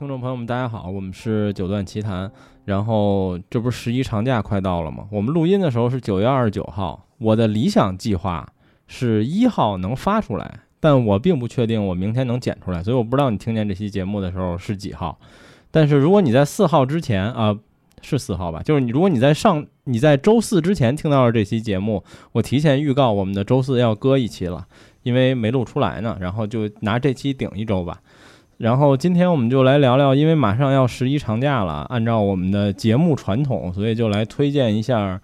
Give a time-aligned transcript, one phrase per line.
[0.00, 2.32] 听众朋友们，大家好，我们是九段奇谈。
[2.64, 5.06] 然后这不是十一长假快到了吗？
[5.12, 7.06] 我们录音的时候是九月二十九号。
[7.18, 8.50] 我的理想计划
[8.86, 15.18] 是一号能发出来，但我并不确定我明天能剪出来，所以我不知道你听见这期节目的时候是几号。
[15.70, 17.54] 但是如果你在四号之前啊，
[18.00, 18.62] 是四号吧？
[18.62, 24.66] 就是你，如果你在上你在周四之前听到了这期节目，我提前预告我们的周四要搁一期了，
[25.02, 26.16] 因为没录出来呢。
[26.18, 28.00] 然后就拿这期顶一周吧。
[28.60, 35.18] 然后今天我们就来聊聊，因为马上要十一长假了，按照我们的节目传统，所以就来推荐一下，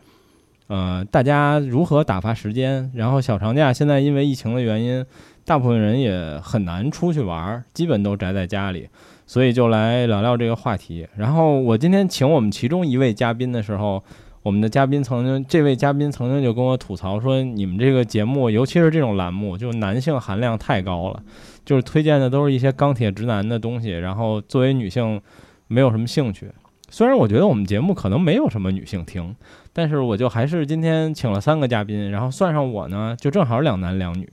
[0.69, 2.91] 呃，大家如何打发时间。
[2.95, 5.05] 然后小长假现在因为疫情的原因，
[5.45, 8.89] 大部分人也很难出去玩，基本都宅在家里，
[9.27, 11.07] 所以就来聊聊这个话题。
[11.15, 14.03] 然后我今天请我们其中一位嘉宾的时候，
[14.47, 21.21] 我们的嘉宾曾经，这位嘉宾曾经就跟我吐槽说，你们这个节目，尤其是这种栏目，就男性含量太高了。
[21.65, 25.21] 就是推荐的都是一些钢铁直男的东西，然后作为女性
[25.67, 26.49] 没有什么兴趣。
[26.89, 29.35] 虽然我觉得我们节目可能没有什么女性听，
[29.73, 34.31] 但是我就还是今天请了三个嘉宾，然后算上我呢，就正好两男两女。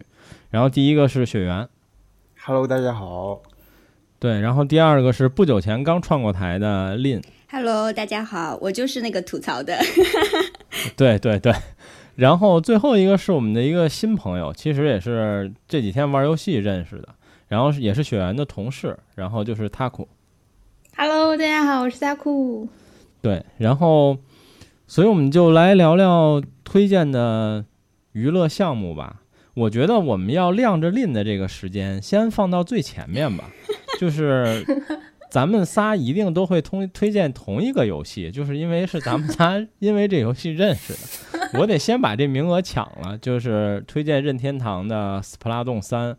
[0.52, 1.68] 然后第一个是雪原
[2.46, 3.42] ，Hello，大家好。
[4.20, 6.96] 对，然后第二个是不久前刚创过台的
[7.54, 9.78] Lin，Hello，大家好，我就是那个吐槽的。
[10.98, 11.54] 对对对。
[12.16, 17.10] 然后最后一个是我们的一个新朋友，其实也是这几天玩游戏认识的。
[17.48, 20.08] 然后也是雪原的同事，然后就是 Taku。
[20.98, 22.68] Hello，大家好，我是 Taku。
[23.22, 24.18] 对，然后，
[24.88, 27.66] 所以我们就来聊聊推荐的
[28.14, 29.22] 娱乐项目吧。
[29.54, 33.52] 我觉得我们要亮着令的这个时间先放到最前面吧，
[34.00, 34.66] 就是
[35.34, 46.12] 咱们仨一定都会通推荐同一个游戏，就是因为是咱们仨 因为这游戏认识的，我得先把这名额抢了，就是推荐任天堂的《斯普拉洞三》。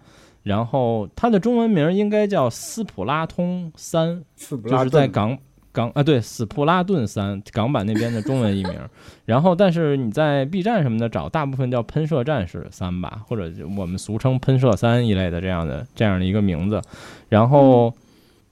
[0.43, 4.21] 然后它的中文名应该叫《斯普拉通三》，
[4.69, 5.39] 就是在港
[5.71, 8.75] 港啊，对，《斯普拉顿三》港版那边的中文译名。
[9.27, 16.83] 然后，但是你在 B 站什么的找，大部分叫《喷射战士三》吧，或者我们俗称《喷射三》一类的这样的这样的一个名字。
[17.29, 17.95] 然后，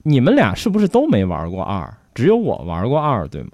[0.03, 1.91] 你们俩是不是都没玩过二？
[2.13, 3.51] 只有我玩过二，对吗？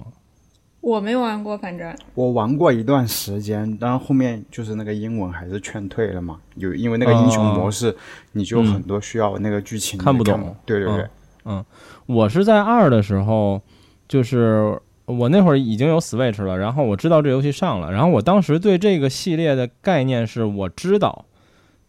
[0.82, 6.40] 我没玩过，反正我玩过一段时间，但后面就是那个英文还是劝退了嘛。
[6.56, 7.94] 有因为那个英雄模式，
[8.32, 10.56] 你就很多需要那个剧情看不懂。
[10.66, 11.08] 对对对，
[11.44, 11.64] 嗯，
[12.06, 13.62] 我是在二的时候，
[14.08, 21.26] 就是我那会儿已经有 Switch 了，然后我知道这游戏上了，然后我当时对这个系列的概念是我知道，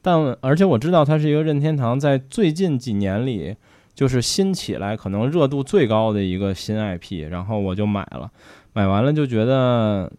[0.03, 3.55] 但而且我知道它是一个任天堂在最近几年里
[4.01, 8.31] 就是新起来可能热度最高的一个新 IP，然后我就买了。
[8.73, 10.11] 买完了就觉得，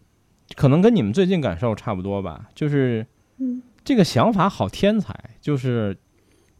[0.54, 3.04] 可能跟你们最近感受差不多吧，就是，
[3.84, 5.96] 这个想法好天才，就是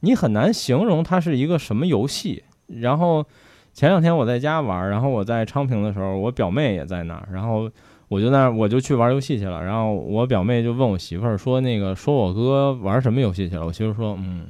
[0.01, 2.43] 你很难形容它是一个什么游戏。
[2.67, 3.25] 然后
[3.73, 7.71] 前两天我在家玩，然后我在昌平的时候，我表妹也在那儿，然后
[8.09, 9.65] 我就那我就去玩游戏去了。
[9.65, 14.47] 然后我表妹就问我媳妇儿说：“那个说我哥玩什么游戏去了？”我媳妇说：“嗯，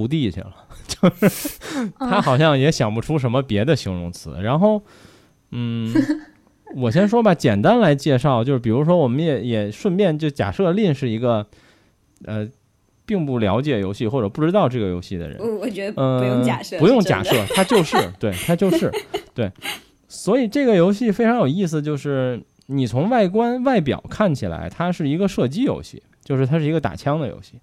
[0.00, 0.54] 徒弟去了。
[0.88, 4.36] ”就是他好像也想不出什么别的形容词。
[4.42, 4.82] 然后，
[5.50, 5.94] 嗯。
[6.76, 11.44] 我先说吧，简单来介绍，就是比如说，我们也也顺便就假设令是一个，
[12.24, 12.48] 呃，
[13.04, 15.36] 并不了解游戏或者不知道这个游戏的人。
[15.58, 18.88] 我觉得不用假设，不用假设，他就是 对，他就是
[19.34, 19.50] 对。
[20.06, 27.54] 所以这个游戏非常有意思，就是你从外观外表看起来，它是一个射击游戏，就是它是一个打枪的游戏。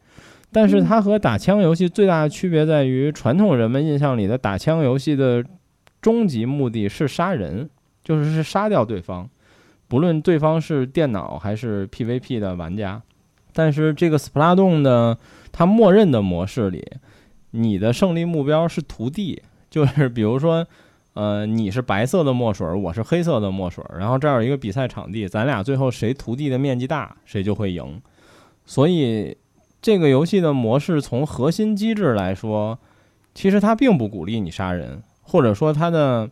[0.52, 5.44] 但是它和打枪游戏最大的区别在于，传统人们印象里的打枪游戏的
[6.02, 7.70] 终极目的是杀人。
[8.04, 9.30] 就是是杀掉对方，
[9.90, 13.02] 不论对方是电脑还是 PVP 的玩家，
[13.52, 15.18] 但是这个 Splatoon 的
[15.52, 16.82] 它默认的模式里，
[17.52, 20.66] 你的胜利目标是涂地，就是比如说，
[21.16, 28.02] 呃，你是白色的墨水，我是黑色的墨水，然后这儿有一个比赛场地，咱俩最后谁涂地的面积大，谁就会赢。
[28.66, 29.36] 所以
[29.88, 32.78] 这个游戏的模式从核心机制来说，
[33.34, 36.30] 其实它并不鼓励你杀人，或者说它的。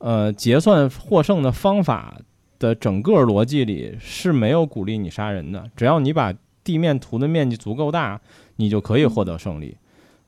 [0.00, 2.20] 呃，结算获胜的方法
[2.58, 8.20] 的整个逻辑里是没有鼓励你杀人的，只要你把地面图的面积足够大，
[8.56, 9.76] 你就可以获得胜利。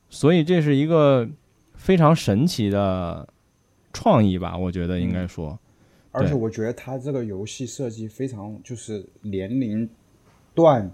[0.09, 1.29] 所以这是一个
[1.75, 3.25] 非常神奇的
[3.93, 4.57] 创意吧？
[4.57, 5.57] 我觉得应该说。
[6.11, 9.87] 而且我觉得它这个游戏设计非常就是年龄
[10.55, 10.91] 段。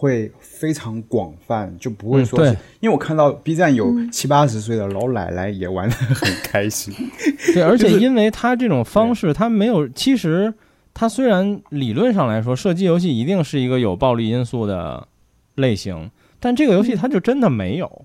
[0.00, 6.94] 会非常广泛，就不会说是，因为我看到 B 站有七八十岁的老奶奶也玩的很开心。
[7.52, 10.54] 对，而且因为他这种方式，他没有，其实
[10.94, 15.08] 他虽然理论上来说，射击游戏一定是一个有暴力因素的
[15.56, 16.08] 类型，
[16.38, 18.04] 但这个游戏它就真的没有。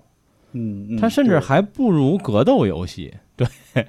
[0.50, 3.14] 嗯，它甚至还不如格斗游戏。
[3.36, 3.46] 对，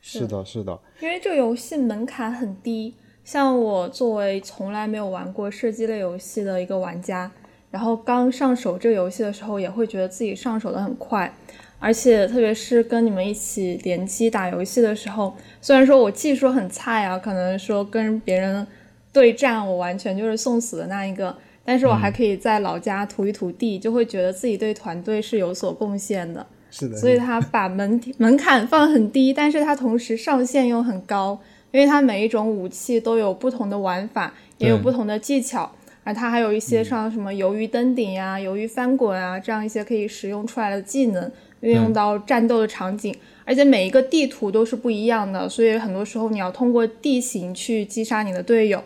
[0.00, 2.94] 是的，是的，因为这个游戏门槛很低。
[3.24, 7.30] 像我作为从来没有玩过射击类游戏的一个玩家，
[7.70, 11.34] 然后刚上手这个游戏的时候，也会觉得自己上手的很快。
[11.80, 18.66] 而且特别是跟你们一起联机打游戏的时候，虽然说我技术很菜啊，可能说跟别人
[19.12, 26.46] 对战我完全就是送死的那一个，但是我还可以在老家涂一涂地，就会觉得自己对团队是有所贡献的。
[26.70, 31.38] 是的，所以他把门 门槛放很低，但是他同时上限又很高，
[31.74, 35.68] 因为它每一种武器都有不同的玩法，也有不同的技巧，
[36.04, 41.28] 而它还有一些像什么鱿鱼登顶呀、鱿鱼翻滚啊这样一些可以使用出来的技能，
[41.62, 43.12] 运用到战斗的场景，
[43.44, 48.80] 而且每一个地图都是不一样的，所以很多时候你要通过地形去击杀你的队友，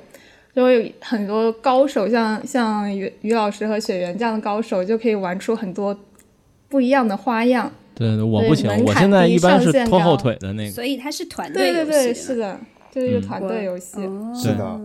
[0.55, 5.95] 就有很多高手，像像于于老师和雪原这样的高手，就可以玩出很多。
[6.71, 12.61] 不一样的花样，对对，我不行，我现在一般是拖后腿的那个，所以它是团队游戏，对对对，是的，
[12.99, 14.01] 就是一个团队游戏，
[14.35, 14.81] 是的，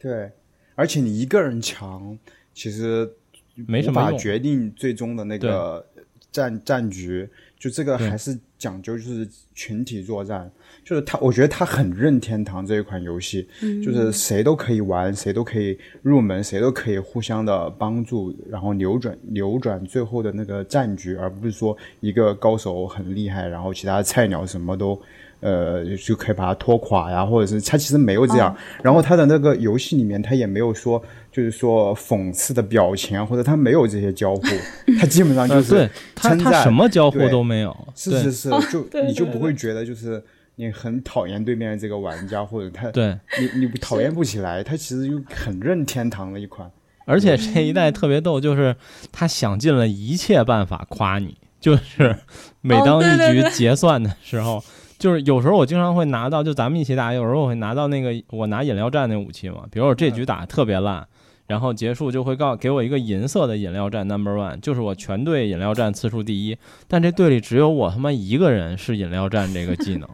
[0.00, 0.30] 对，
[0.74, 2.18] 而且你一个人强，
[2.52, 3.10] 其实
[3.54, 5.84] 没什么决定最终的那个
[6.30, 7.28] 战战局，
[7.58, 10.50] 就这个还是讲究就是群体作战。
[10.82, 13.46] 就是他，我觉得他很任天堂这一款游戏，
[13.84, 25.00] 就是谁都可以玩，谁都可以入门，谁都可以互相的帮助，然后扭转扭转最后的那个战局，而不是说一个高手很厉害，然后其他菜鸟什么都，
[25.40, 28.56] 呃，就可以把他拖垮呀，或者是他其实没有这样。
[28.82, 31.02] 然后他的那个游戏里面，他也没有说，
[31.32, 34.42] 就是说讽刺的表情啊，或者他没有这些交互，
[35.00, 40.22] 他基本上就是他他什么交互都没有，是是是，就你就不会觉得就是。
[40.56, 46.70] 你很讨厌对面这个玩家，或者他，对你你讨厌不起来，他其实又很任天堂的一款。
[47.06, 48.76] 而且这一代特别逗，就是
[49.10, 52.14] 他想尽了一切办法夸你，就是
[52.60, 54.62] 每当一局结算的时候，
[55.00, 61.04] 就是有时候我经常会拿到，就咱们一起打，有时候我会拿到那个我拿饮料站那武器嘛，比如我这局打特别烂。
[61.46, 66.56] 然后结束就会告给我一个银色的饮料站 number one，就是我全队饮料站次数第一，
[66.86, 70.08] 但这队里只有我他妈一个人是饮料站这个技能，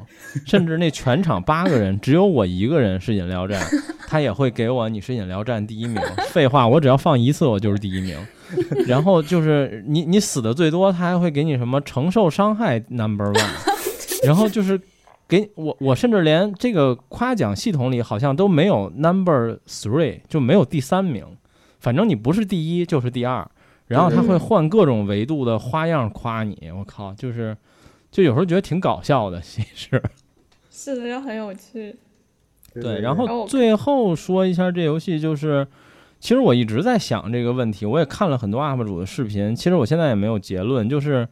[0.46, 3.60] 甚至那全场八个人只有我一个人是饮料站，
[4.08, 6.02] 他也会给我你是饮料站第一名。
[6.30, 8.16] 废话，我只要放一次我就是第一名。
[8.86, 13.65] 然后就是你你死的最多，他还会给你什么承受伤害 number one，
[14.26, 14.80] 然后就是。
[15.28, 21.26] 给我，我甚至连这个夸奖系统里好像都没有 number three，就没有第三名。
[21.80, 23.44] 反正你不是第一就是第二，
[23.88, 26.70] 然后他会换各种维度的花样夸你。
[26.70, 27.56] 我靠，就是，
[28.12, 30.00] 就有时候觉得挺搞笑的，其实。
[30.70, 31.96] 是的，就很有趣。
[32.80, 35.66] 对，然后最后说一下这游戏，就是
[36.20, 41.26] 其实我一直在想这个问题，我也看了很多 UP 主的视频，其实我现在也没有结论，就是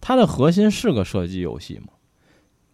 [0.00, 1.92] 它的核心是个射击游戏吗？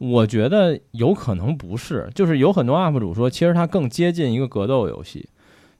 [0.03, 5.29] 我觉得有可能不是，就是有很多 UP 主说，其实它更接近一个格斗游戏，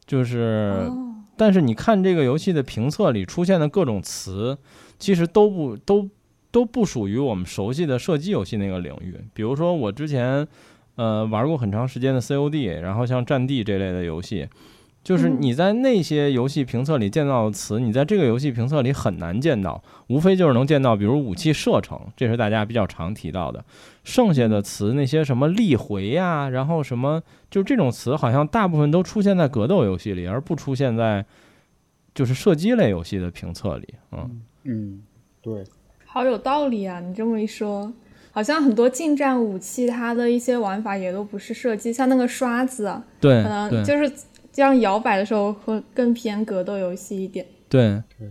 [0.07, 0.89] 就是，
[1.37, 4.57] 但是你看这个游戏的评测里出现的各种词，
[4.97, 6.09] 其实都不都
[6.53, 9.17] 都不属于我们熟悉的射击游戏那个领域。
[9.35, 10.47] 比如说我之前
[10.95, 14.47] 呃玩过很长时间的 COD，然后像战地这类的游戏。
[15.05, 23.65] 就是你在那些游戏评测里见到的词，你在这个游戏评测里很难见到，无非就是能见到，比如武器射程，这是大家比较常提到的。
[24.05, 31.27] 剩下的词，那些什么力回呀，然后什么，就这种词，好像大部分都出现在格斗游戏里，而不出现在
[32.15, 33.95] 就是射击类游戏的评测里。
[34.13, 35.03] 嗯嗯，
[35.41, 35.65] 对，
[36.05, 37.01] 好有道理啊！
[37.01, 37.93] 你这么一说，
[38.31, 44.09] 好像很多近战武器它的一些玩法也都不是射击，像那个刷子，对，可能就是。
[44.53, 47.47] 这样摇摆的时候会更偏格斗游戏一点。
[47.69, 48.31] 对对，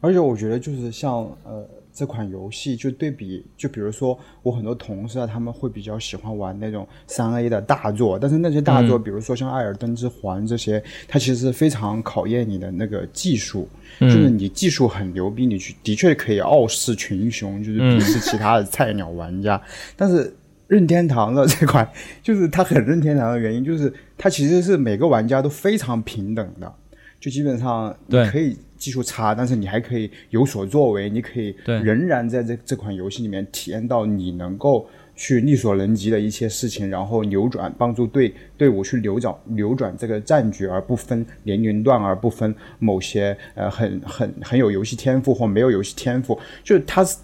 [0.00, 13.66] 而且我觉得就是像呃这款游戏就对比，就比如说我很多同事啊，他们会比较喜欢玩那种三 A 的大作，但是那些大作，比如说像《艾尔登之环》这些，它其实非常考验你的那个技术，
[13.98, 19.60] 就是你技术很牛逼，你去的确可以傲视群雄，就是鄙视其他的菜鸟玩家，
[19.96, 20.32] 但是。
[20.70, 21.86] 任天堂的这款，
[22.22, 26.72] 就是它很任天堂的原因，就是它其实是每个玩家都非常平等的，
[27.18, 47.16] 就基本上你可以技术差，但是你还可以有所作为，你可以仍然在这这款游戏里面体验到你能够去力所能及的一些事情，然后扭转，帮助队队伍去扭转扭转这个战局，而不分年龄段，而不分某些呃很很很有游戏天赋或没有游戏天赋，就是它是。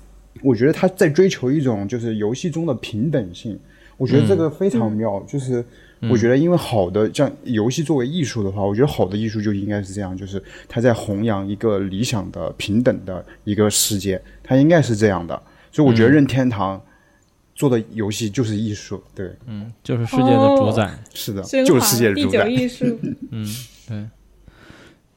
[0.43, 3.59] 我觉得他在追求一种就是游戏中的平等性，
[3.97, 5.19] 我觉得这个非常妙。
[5.27, 5.65] 就是
[6.03, 15.41] 我觉得，因为好的像游戏作为艺术的话，我觉得好的艺术就应该是这样，就是他在弘扬一个理想的平等的一个世界，它应该是这样的。
[15.73, 16.81] 所以我觉得任天堂
[17.55, 22.85] 做的游戏就是艺术，对，嗯，就是世界的主宰，是的，就是世界的主宰，艺术，
[23.31, 23.47] 嗯，
[23.89, 24.05] 对。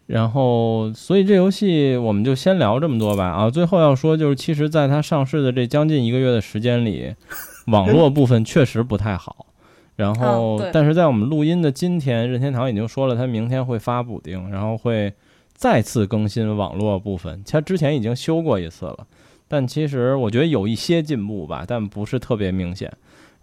[0.10, 3.26] 然后，所以这游戏我们就先聊这么多吧。
[3.26, 7.14] 啊，最后要说就是，其实在它上市的这将近一个月的时间里，
[7.68, 9.46] 网络部分确实不太好。
[9.96, 15.14] 然后，但是在我们录音的今天，任天堂已经说了，它明天会发补丁，然后会
[15.54, 17.44] 再次更新网络部分。
[17.46, 19.06] 它之前已经修过一次了，
[19.48, 22.92] 但其实我觉得有一些进步吧，但不是特别明显。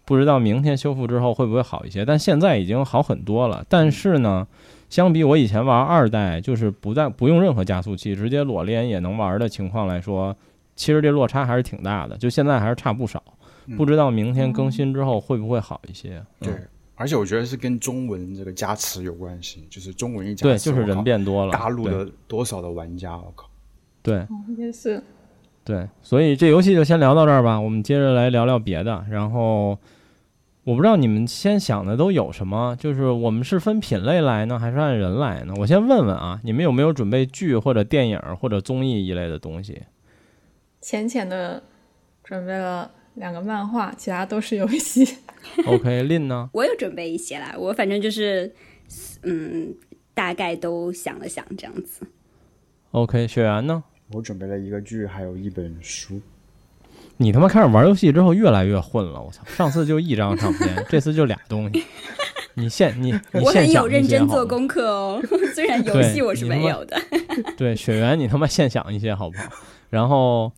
[0.05, 2.05] 不知道明天修复之后会不会好一些？
[2.05, 3.65] 但现在已经好很多了。
[3.69, 4.49] 但是呢？
[4.89, 10.35] 相比我以前玩二代，就是不在不用任何加速器，直接裸连也能玩的情况来说，
[10.77, 12.17] 其实这落差还是挺大的。
[12.17, 13.23] 就现在还是差不少，
[13.77, 16.23] 不知道明天更新之后会不会好一些。
[16.39, 16.55] 对，
[16.95, 23.49] 而且我觉得是跟中文这个加持有关系，就是中文一加对，就是人变多了，大陆的多少的玩家，我靠。
[24.03, 24.25] 对，
[24.57, 25.03] 也是。
[25.65, 29.77] 对，所以这游戏就先聊到这儿吧，我们接着来聊聊别的，然后。
[30.67, 35.55] 我不知道你们先想的都有什么，就是我们是分品类来呢，还是按人来呢？
[35.59, 39.83] 我先问问啊，你们有没有准备剧或者电影或者综艺一类的东西？
[40.81, 41.63] 浅浅的
[42.25, 45.19] 准备了两个漫画，其他都是游戏。
[45.67, 46.51] OK，Lin 呢？
[46.53, 48.53] 我有准备一些啦，我反正就是，
[49.23, 49.73] 嗯，
[50.15, 52.05] 大概都想了想这样子。
[52.91, 53.85] OK，雪原呢？
[54.15, 56.21] 我准备了一个剧，还有一本书。
[57.19, 59.43] 你他妈开始玩游戏之后越来越混了，我操！
[59.47, 61.83] 上次就一张唱片，这次就俩东西。
[62.55, 65.23] 你现你 你我很有认真做功课哦，
[65.55, 66.97] 虽然游戏我是没有的。
[67.57, 69.45] 对，雪原你他妈现想一些好不好？
[69.91, 70.51] 然后，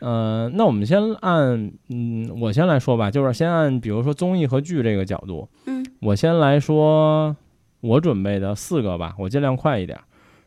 [0.00, 7.34] 呃，那我们先按嗯，我先来说吧，就是先按比如说综艺和剧这个角度，嗯，我先来说
[7.80, 9.98] 我准备的四个吧，我尽量快一点。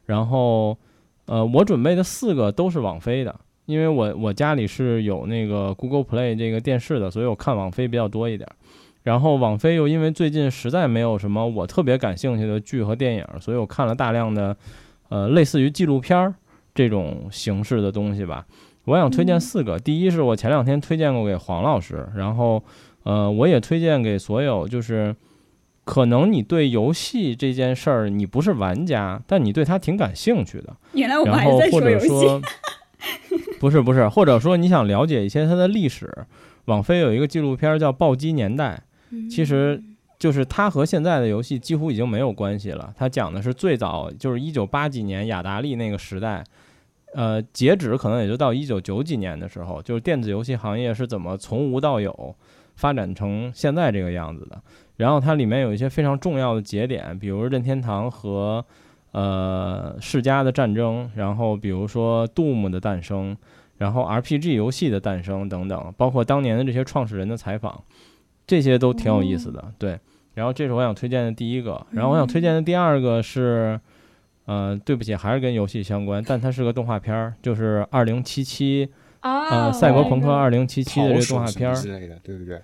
[0.06, 0.78] 然后，
[1.26, 3.36] 呃，我准备的四个都是网飞的。
[3.72, 8.48] 因为我我家里是有那个 Google Play 这个电视的，所以我看网飞比较多一点。
[9.04, 14.56] 然后网飞又因为最近实在没有什么我特别感兴趣的剧和电影，所以我看了大量的
[15.10, 16.36] 呃类似于纪录片儿
[16.76, 18.46] 这种形式的东西吧。
[18.86, 22.62] 我想推荐四个，第一是我前两天推荐过给黄老师，然后
[23.04, 25.16] 呃我也推荐给所有就是
[25.84, 30.76] 可能你对游戏这件事儿你不是玩家，但你对它挺感兴趣的。
[30.94, 32.08] 原来我们还在说游戏。
[33.60, 36.12] 不是不是，或者说你想了解一些它的历史，
[36.66, 38.82] 网飞有一个纪录片叫《暴击年代》，
[39.30, 39.82] 其实
[40.18, 42.94] 就是它和现在的游戏几乎已经没有关系了。
[42.98, 46.44] 它讲的是最早就是一九八几年雅达利那个时代，
[47.14, 52.36] 呃，截止可能也就到一九九几年的时候，就是电子游戏行业是怎么从无到有
[52.76, 54.62] 发展成现在这个样子的。
[54.98, 58.66] 然后它里面有一些非常重要的节点，比如任天堂和。
[59.12, 63.36] 呃，世家的战争，然后比如说 Doom 的诞生，
[63.78, 67.84] 然后 RPG 游戏的诞生等等，包括当年的这些创始人的采访，
[68.48, 69.74] 这些都挺有意思的。
[69.78, 70.00] 对，
[70.34, 73.80] 然后这是我想推荐的第一个，然后我想推荐的第二个是，
[74.46, 78.88] 呃，对不起，还是跟游戏相关，但它是个动画片儿，就是二零七七
[79.20, 82.62] 啊，赛博朋克二零七七的这个动画片儿之类的，对不对？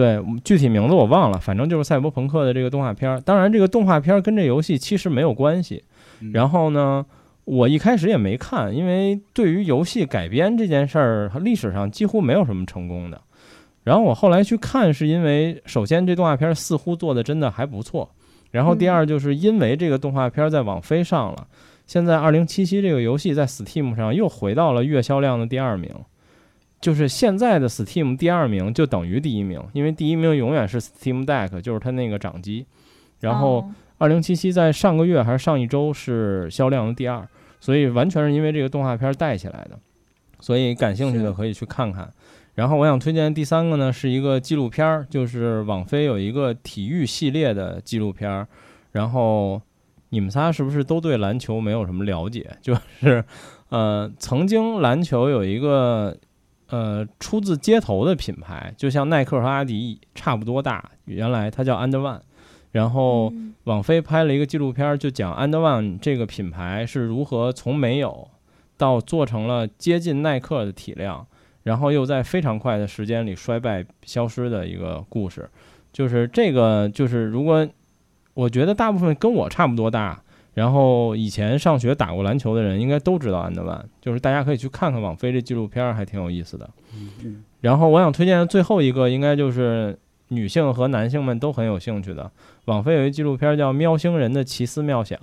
[0.00, 3.20] 对，具体名字我忘了，反正就是赛博朋克的这个动画片儿。
[3.20, 5.84] 当然，这个动画片儿跟这游戏其实没有关系。
[6.32, 7.04] 然后呢，
[7.44, 13.20] 我一开始也没看，因为对于游戏改编这件事儿，历史上几乎没有什么成功的。
[13.84, 18.08] 然后我后来去看，是因为首先这动画片似乎做的真的还不错，
[18.52, 21.46] 然后第二就是因为这个动画片在网飞上了，
[21.86, 25.90] 现在二零七七这个游戏在 Steam 上又回到了月销量的第二名。
[26.80, 32.64] 就是现在的 Steam 第二名就等于第一名，因为第一名永远是 Steam Deck，就是它那个掌机。
[33.20, 37.28] 然后二零七七在上个月还是上一周是销量的第二，
[37.60, 39.78] 所以完全是因为这个动画片带起来的。
[40.40, 42.10] 所以感兴趣的可以去看看。
[42.54, 48.48] 然后我想推荐第三个呢，是一个纪录片儿，就是网飞有一个体育系列的纪录片儿。
[48.92, 49.60] 然后
[50.08, 52.50] 你们仨是不是都对篮球没有什么了解？
[52.62, 53.22] 就是
[53.68, 56.16] 呃，曾经篮球有一个。
[56.70, 60.90] 呃，出自街头的品牌，就像耐克和阿迪差不多大。
[61.04, 62.20] 原来它叫 And One，
[62.70, 63.32] 然后
[63.64, 68.28] 网飞拍了一个纪录片，就讲 And One 这个品牌是如何从没有
[68.76, 71.26] 到做成了接近耐克的体量，
[71.64, 75.50] 然后又在非常快的时间里衰败消失的一个故事。
[75.92, 77.68] 就是这个，就是如果
[78.34, 80.22] 我觉得大部分跟我差不多大。
[80.52, 86.68] 然后以前上学打过篮球的人应该都知道安德万，就是大家可以去看看网飞这纪录片，还挺有意思的。
[87.60, 92.30] 然后我想推荐的最后一个，应该就是女性和男性们都很有兴趣的。
[92.64, 95.18] 网飞有一纪录片叫《喵星人的奇思妙想》，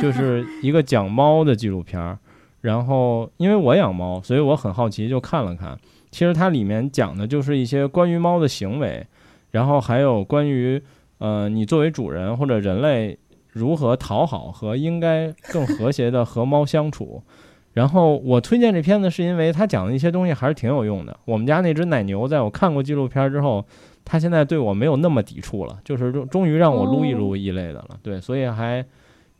[0.00, 2.18] 就是一个讲猫的纪录片。
[2.60, 5.78] 然后因为我养猫，所以我很好奇，就看了看。
[6.10, 9.06] 其实它里面讲的就是一些关于猫的行为，
[9.50, 10.82] 然后还有关于
[11.18, 13.16] 呃你作为主人或者人类
[13.56, 17.22] 如何讨好和应该更和谐的和猫相处。
[17.72, 21.14] 然后我推荐这片子是因为他讲的一些东西还是挺有用的。
[21.26, 23.62] 我们家那只奶牛在我看过纪录片之后，
[24.02, 27.98] 它现在对我没有那么抵触了，就是终终于让我撸一撸一类的了。
[28.02, 28.82] 对，所以还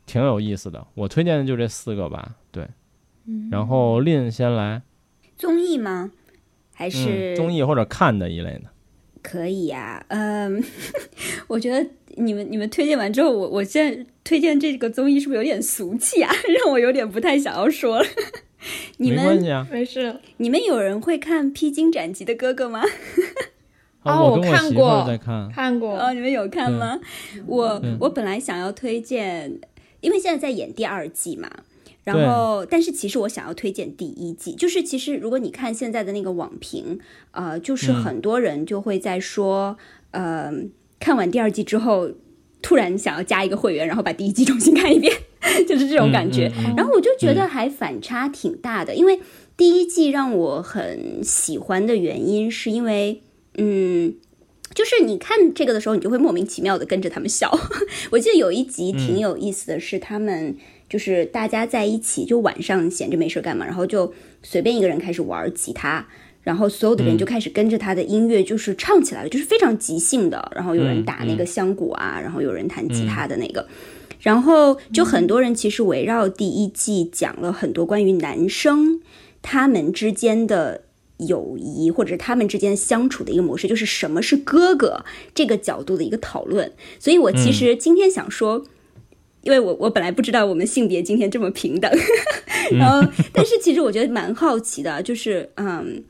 [0.05, 0.85] 挺有意思的。
[0.93, 2.35] 我推荐的就这四个吧。
[2.51, 2.67] 对，
[3.49, 4.81] 然后令先来
[5.35, 6.11] 综艺吗？
[6.75, 8.69] 还是综艺或者看的一类的？
[9.21, 10.03] 可以呀。
[10.09, 10.63] 嗯，
[11.47, 14.05] 我觉得你们你们推荐完之后，我我现在。
[14.27, 16.29] 推荐这个综艺是不是有点俗气啊？
[16.59, 18.05] 让我有点不太想要说了。
[18.99, 20.13] 你们没关系啊，没事。
[20.35, 22.83] 你们有人会看《披荆斩棘的哥哥》吗？
[24.03, 25.97] 哦，我看过，在看，看过。
[25.97, 26.99] 哦，你们有看吗？
[27.47, 29.61] 我我本来想要推荐，
[30.01, 31.49] 因为现在在演第二季嘛。
[32.15, 36.99] 然后，但是其实我想要推荐第一季，就是其实如果你看现在的那个网评，
[37.31, 39.77] 呃，就是很多人就会在说，
[40.11, 40.51] 呃，
[40.99, 42.11] 看完第二季之后。
[42.59, 45.13] 突然想要加一个会员，然后把第一季重新看一遍，
[45.67, 46.51] 就是这种感觉。
[46.75, 49.19] 然后我就觉得还反差挺大的，因为
[49.55, 53.21] 第一季让我很喜欢的原因，是因为，
[53.57, 54.15] 嗯，
[54.73, 57.57] 就是你看这个的时候，你就会莫名其妙的跟着他们笑。
[58.09, 60.57] 我记得有一集挺有意思的是，他们
[60.89, 66.07] 就是大家在一起，就晚上闲着没事干嘛，然后就随便一个人开始玩吉他。
[66.43, 70.49] 然后所有的人就开始跟着他的音乐，就是唱起来了，就是非常即兴的。
[70.55, 73.67] 然后有人打那个香鼓啊，然后有人弹吉他的那个，
[74.21, 79.01] 然后就很多人其实围绕第一季讲了很多关于男生
[79.41, 80.83] 他们之间的
[81.17, 85.03] 友谊或者他们之间相处的一个模式，就是什么是哥哥
[85.35, 86.71] 这个角度的一个讨论。
[86.97, 88.63] 所以我其实今天想说，
[89.47, 91.89] 因为我我本来不知道我们性别今天这么平等，
[92.77, 93.01] 然后
[93.33, 96.03] 但是其实我觉得蛮好奇的，就是嗯。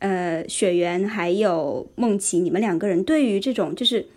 [0.00, 4.08] 呃，雪原还有梦琪，你们两个人对于这种就是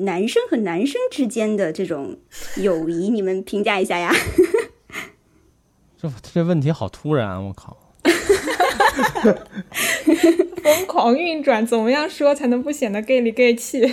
[0.00, 2.16] 男生和男生之间的这种
[2.56, 4.12] 友谊，你们评价一下呀？
[6.02, 7.76] 这这问题好突然，我靠！
[10.64, 13.86] 疯狂运转，怎么样说才能不显得 gay 里 gay 气？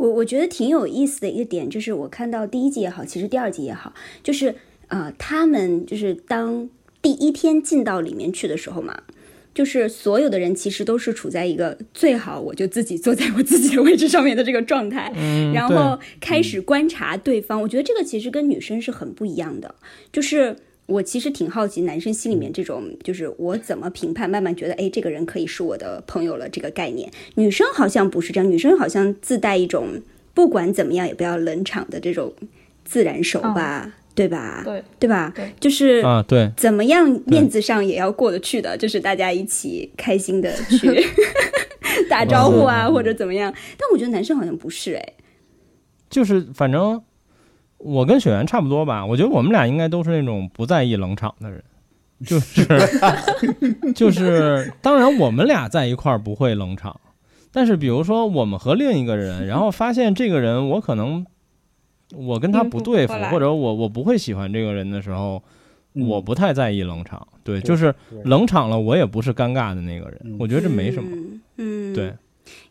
[0.00, 4.54] 我我觉得挺有意思的一个点，就是我看到第一季也好，其实第二季也好，就是
[4.88, 6.70] 呃，他们就是当
[7.02, 9.02] 第一天进到里面去的时候嘛。
[9.52, 15.12] 就是所有的人其实都是处在一个最好我就自己坐在我自己的位置上面的这个状态，
[15.52, 17.60] 然后开始观察对方。
[17.60, 19.74] 我觉得这个其实跟女生是很不一样的。
[20.12, 20.56] 就是
[20.90, 27.10] 我其实挺好奇男生心里面这种，就是我怎么评判，慢慢觉得哎，这个人可以是我的朋友了这个概念。
[27.36, 30.02] 女生好像不是这样，女生好像自带一种
[30.34, 32.34] 不管怎么样也不要冷场的这种
[32.84, 33.94] 自然手吧。
[34.12, 34.60] 对吧？
[34.66, 35.32] 对对吧？
[35.60, 41.06] 就是啊，对，怎么样面子上也要过得去的，就是大家一起开心的去
[42.10, 43.54] 打招呼啊，或者怎么样。
[43.78, 45.12] 但我觉得男生好像不是哎，
[46.10, 47.00] 就是反正
[47.80, 49.04] 我跟雪原差不多吧。
[49.04, 51.62] 我觉得我们俩应该都是那种不在意冷场的人，
[52.24, 52.66] 就是
[53.94, 57.00] 就是，当然我们俩在一块儿不会冷场，
[57.52, 61.26] 但是比如说我们和另一个人，然后发现这个人我可能。
[62.12, 65.40] 我跟他不对付，或者我我不会喜欢这个人的时候，
[65.94, 67.24] 我不太在意冷场。
[67.44, 70.36] 对，就是冷场了，我也不是尴尬的那个人。
[70.36, 71.08] 我觉得这没什么。
[71.58, 72.12] 嗯，对。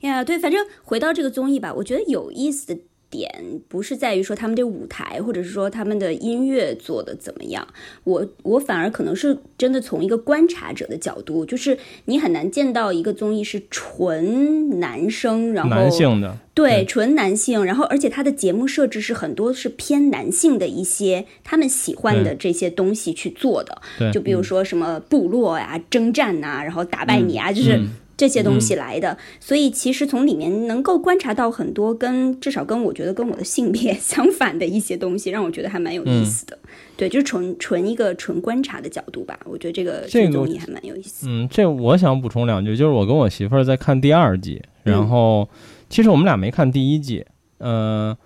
[0.02, 2.82] 呀，对，反正回到这个综艺吧，我觉得有意思的。
[3.10, 7.67] 点不是在于说他们这舞台，或者是说他们的音乐做的怎么样，
[8.04, 16.38] 我我反而可能是真的从一个观察者的角度，就是你很难见到一个综艺是纯男生，然后男性的。
[16.54, 27.82] 对纯男性，然后而且他的节目设置是很多是偏男性的一些他们喜欢的这些东西去做的，就比如说什么部落呀、征战呐，然后打败你啊，就是。
[28.20, 36.60] 这些东西来的，所以其实从里面能够观察到很多跟至少跟我觉得跟我的性别相反的一些东西，让我觉得还蛮有意思的。
[36.98, 41.28] 对，就是纯纯一个纯观察的角度吧，我觉得这个这个综艺还蛮有意思。
[41.30, 45.48] 嗯，这我想补充两句，就是我跟我媳妇儿在看第二季，然后
[45.90, 47.26] 其实我们俩没看第一季，
[47.60, 48.18] 呃，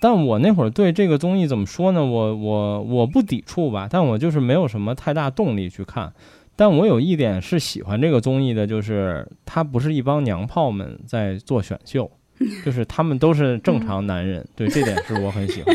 [0.00, 2.06] 但我那会儿对这个综艺怎么说呢？
[2.06, 6.12] 我我我不抵触吧，但我就是没有什么太大动力去看。
[6.58, 12.10] 但我有一点是喜欢这个综艺的，就是他不是一帮娘炮们在做选秀，
[12.66, 15.72] 就是他们都是正常男人， 对这点是我很喜欢。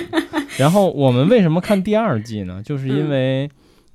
[0.58, 2.62] 然后我们为什么看第二季呢？
[2.66, 3.50] 就是因为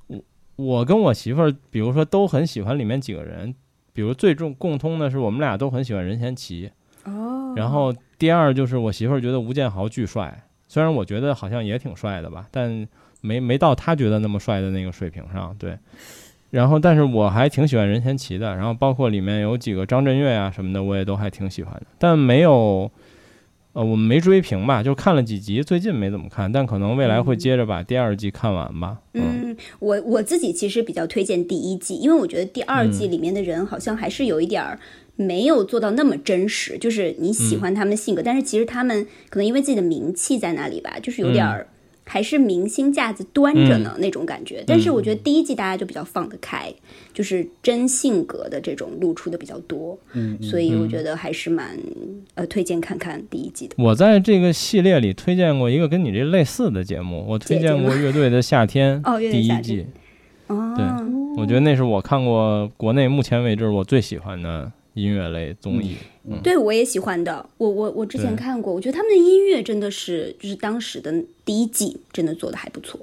[0.07, 0.19] 我
[0.55, 3.53] 我跟我媳妇儿，比如说都很喜欢里面几个人，
[3.93, 6.71] 比如最重共通的是我们俩都很喜欢任贤齐。
[7.03, 7.53] 哦。
[7.55, 12.87] 然后第二就是我媳妇儿觉得吴建豪巨帅，虽然我觉得好像也挺帅的吧，但
[13.21, 15.77] 没没到他觉得那么帅的那个水平上，对。
[16.51, 22.91] 然后，但是我还挺喜欢任贤齐的，然后包括里面有几个张震岳啊什么的，我也都还挺喜欢的，但没有，
[23.73, 28.97] 呃，我们没追评吧，就看了几集，最近没怎么看，但可能未来会接着把第二季看完吧。
[29.13, 34.79] 嗯，我我自己其实比较推荐第一季，因为我觉得第二季里面的人好像还是有一点儿
[35.15, 41.67] 没有做到那么真实，就是你喜欢他们的性格，但是其实他们可能因为自己的名气在那里吧，就是有点儿。
[42.11, 46.73] 还是明星架子端着呢那种感觉，但是我觉得第一季大家就比较放得开，
[47.13, 51.77] 就是真性格的这种露出的比较多，嗯，所以我觉得还是蛮
[52.33, 53.75] 呃推荐看看第一季的。
[53.77, 59.85] 我在这个系列里推荐过一个跟你这类似的节目，我推荐过《乐队的夏天》哦第一季，
[60.47, 60.83] 哦，对，
[61.37, 64.71] 我觉得那是我看过国内目前为止我最喜欢的。
[64.99, 67.47] 音乐类综艺，嗯对我也喜欢的。
[67.57, 71.13] 我我我之前看过，我觉得他们的音乐真的是，就是当时的
[71.45, 72.99] 第一季真的做的还不错，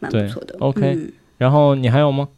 [0.00, 0.56] 蛮不错的。
[0.58, 2.28] OK，然后你还有吗？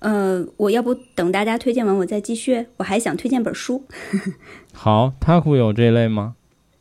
[0.00, 2.66] 呃，我要不等大家推荐完，我再继续。
[2.76, 3.82] 我还想推荐本书。
[4.72, 6.36] 好，他库有这类吗？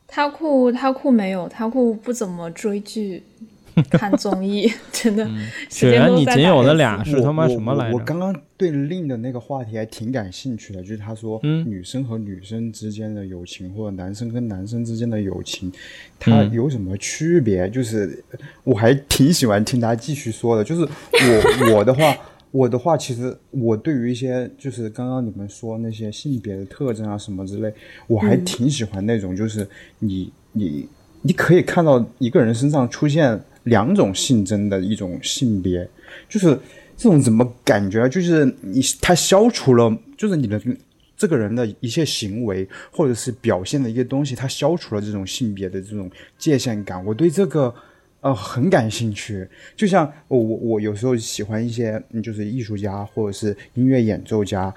[0.08, 3.24] 他库他库没有，他库不怎么追剧。
[3.92, 5.28] 看综艺 真的，
[5.70, 7.98] 雪原，你仅有的俩是他妈什么来着？
[7.98, 15.70] 我刚刚对令的那个话题还挺感兴趣的，就是他说，女生和女生之间的友情，或者男生跟男生之间的友情，
[16.18, 17.70] 它有什么区别？
[17.70, 18.24] 就是
[18.64, 20.64] 我还挺喜欢听他继续说的。
[20.64, 22.16] 就是我 我的话，
[22.52, 27.74] 我的话，其实我对于一些就是刚刚你们说那些性别的特征啊什么之类，
[28.08, 29.68] 我还挺喜欢那种，就是
[30.00, 30.88] 你你
[31.24, 33.38] 你可以看到一个人身上出现。
[33.66, 35.88] 两种性征的一种性别，
[36.28, 36.58] 就是
[36.98, 38.10] 这种怎么感觉？
[38.10, 40.60] 就是你他消除了，就是你的
[41.16, 47.06] 这个人的一些行为或者是表现的一些东西，他消除了这种性别的这种界限感。
[47.06, 47.72] 我对这个。
[48.26, 54.74] 呃，很感兴趣，就像我我我有时候喜欢一些，就是艺术家或者是音乐演奏家，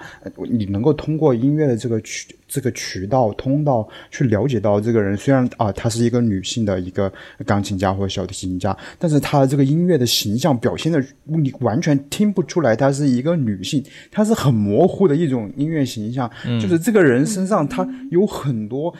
[0.51, 7.11] 你能够通过音乐的这个渠这个渠道通道去了解到这个人，虽然啊，她是一个女性的一个
[7.43, 16.29] 钢琴家或者小提琴家，但是她的这个音乐的形象表现的，你完全听不出来她是一个女性，她是很模糊的一种音乐形象，
[16.61, 18.93] 就是这个人身上她有很多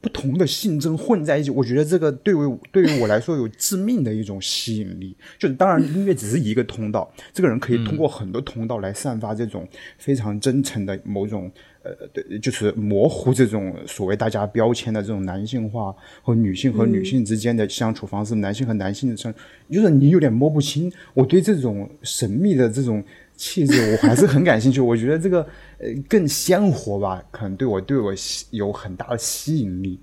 [0.00, 3.95] 不同的性征混在一起，我觉得这个对于对于我来说有致命。
[4.02, 9.66] 的一种吸引力，就当然音乐只是一个通道，这个人可以通过很多通道来散发这种
[9.98, 11.50] 非常真诚的某种
[11.82, 19.32] 呃，对，就是模糊这种所谓大家标签的这种男性化和女性和女性之间的相处方式，男性和男性的相，
[19.70, 20.92] 就是你有点摸不清。
[21.14, 23.02] 我对这种神秘的这种
[23.36, 24.80] 气质，我还是很感兴趣。
[24.80, 25.46] 我觉得这个
[25.78, 28.12] 呃更鲜活吧，可能对我对我
[28.50, 30.00] 有很大的吸引力。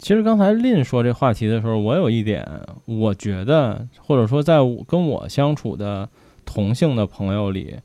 [0.00, 2.42] 其实刚才林说这话题的时候，我有一点，
[2.86, 4.56] 我觉得或者说在
[4.88, 6.08] 跟我相处的
[6.46, 7.76] 同性的朋友里，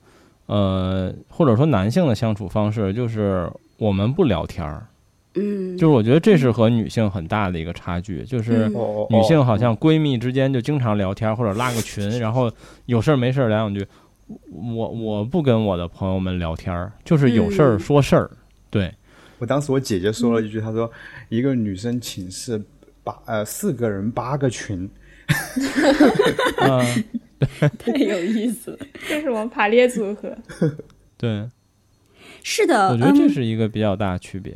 [0.46, 4.88] 呃，或者说男性的相处方式，就是我们不聊天儿，
[5.34, 8.70] 嗯，就是我觉得这是和女性很大的一个差距，就是
[9.10, 12.50] 女性好像闺蜜之间就经常聊天或者拉个群，然后
[12.86, 13.86] 有事儿没事儿聊两句，
[14.54, 18.32] 我我不跟我的朋友们聊天儿，就是有事儿说事儿，
[18.70, 18.90] 对。
[19.38, 20.90] 我当时我姐姐说了一句，她说
[21.30, 22.62] 一个女生寝室
[23.04, 24.90] 八呃四个人八个群
[27.80, 30.36] 太有意思了， 这是我们排列组合？
[31.18, 31.50] 对，
[32.44, 34.56] 是的，我觉得这是一个比较大的区别。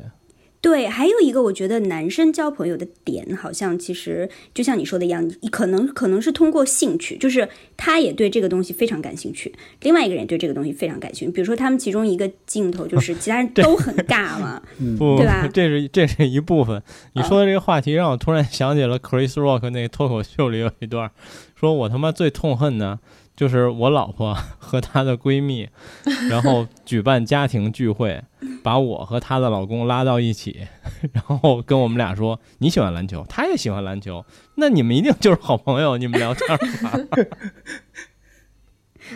[0.62, 11.32] 对，还有一个我觉得男生交朋友的点，好像其实就像你说的一样，可能可能是通过兴趣，就是他也对这个东西非常感兴趣，另外一个人对这个东西非常感兴趣。
[11.32, 15.50] 比如说他们其中一个镜头就 是其他人都很尬嘛， 对吧？
[15.54, 16.84] 这是这是一部分。
[17.14, 21.10] 你说的这个话题让我突然想起了 Chris Rock 那个脱口秀里有一段，
[21.56, 23.00] 说我他妈最痛恨的。
[23.40, 25.66] 就是我老婆 和她的闺蜜，
[26.30, 28.22] 然后举办家庭聚会，
[28.62, 30.68] 把我和她的老公拉到一起，
[31.14, 34.26] 然后跟我们俩说：“你喜欢篮球，她也喜欢篮球，
[34.56, 36.50] 那你们一定就是好朋友，你们聊天
[36.84, 37.00] 吧。”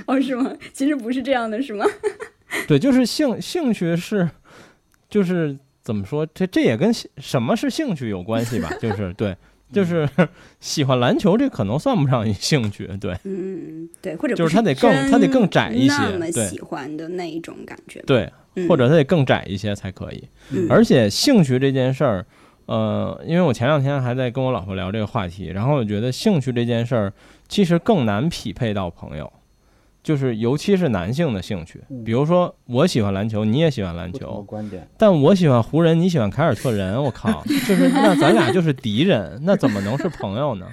[0.07, 0.53] 哦，是吗？
[0.71, 1.86] 其实不是这样的，是吗？
[2.65, 4.29] 对，就是兴兴趣是，
[5.09, 6.25] 就是怎么说？
[6.27, 8.69] 这这也跟什么是兴趣有关系吧？
[8.79, 9.36] 就是对。
[9.73, 10.07] 就是
[10.62, 18.31] 喜欢篮球，这可能算不上一兴趣，对，嗯，对，或者就是他得更他得更窄一些，那么喜欢的那一种感觉，对，
[18.69, 20.23] 或者他得更窄一些才可以。
[20.69, 22.25] 而且兴趣这件事儿，
[22.67, 27.13] 呃，因为我前两天还在跟我老婆聊这个话题，然后我觉得兴趣这件事儿
[27.49, 29.31] 其实更难匹配到朋友。
[30.03, 34.45] 就是，尤其是男性的兴趣，比如说我喜欢篮球，你也喜欢篮球，
[34.97, 40.67] 但我喜欢湖人，你喜欢凯尔特人，我靠， 就是那咱俩就是敌人，那怎么能是朋友呢？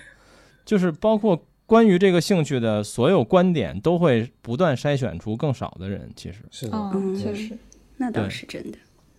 [0.64, 6.10] 就是包括关于这个兴趣的所有观点都会不断筛选出更少的人。
[6.16, 7.56] 其实是的，嗯，确实，
[7.98, 8.78] 那倒是真的，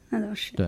[0.09, 0.67] 那倒是对。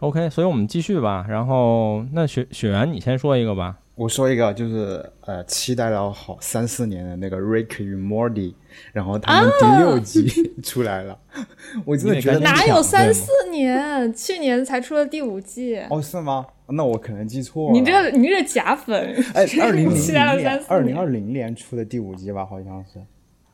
[0.00, 1.26] OK，所以我们继续吧。
[1.28, 3.78] 然后那雪雪原，你先说一个吧。
[3.96, 8.52] 我说一个，就是呃，期待了好三四年的那个《Rick 与 Morty》，
[8.92, 10.28] 然后他们第六集
[10.62, 11.18] 出来了，
[11.86, 14.12] 我真的觉得哪有三四年？
[14.12, 15.78] 去年才出了第五季。
[15.88, 16.46] 哦，是吗？
[16.68, 17.72] 那我可能记错了。
[17.72, 19.14] 你这你这假粉！
[19.32, 23.00] 哎，二零零 年，二零二零年出的第五季吧，好像是。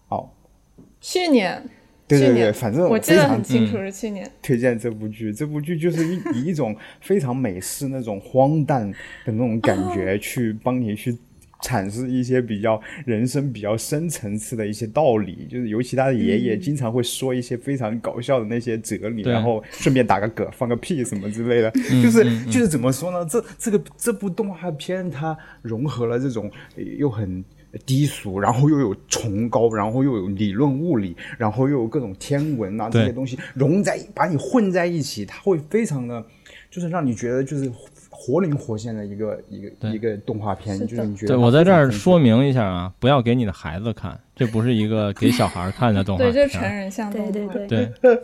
[0.08, 0.28] 哦，
[1.00, 1.62] 去年。
[2.18, 4.30] 对对对，反正我记得很清楚是去年。
[4.42, 8.90] 推荐这部剧，这部剧就是以以一种非常美式那种荒诞
[9.24, 11.16] 的那种感觉去帮你去
[11.62, 21.70] 阐释一些比较人生比较深层次的一些道理，就是尤其他的爷爷经常会说一些非常搞笑的那些哲理，然后顺便打个嗝、放个屁什么之类的，
[22.02, 23.24] 就是就是怎么说呢？
[23.30, 26.50] 这这个这部动画片它融合了这种
[26.98, 27.44] 又很。
[27.86, 36.24] 低俗，然后又有崇高，然后又有理论物理，然后又有各种天文啊这些东西融在把你混在一起，它会非常的，
[36.70, 37.72] 就是让你觉得就是
[38.10, 41.34] 活灵活现的一个一个一个动画片，就是你觉得。
[41.34, 47.66] 对我在这儿说明一下啊，不要给你的孩子看，这不是一个给小孩看的 动画片，对，就成人向对对对
[48.00, 48.22] 对。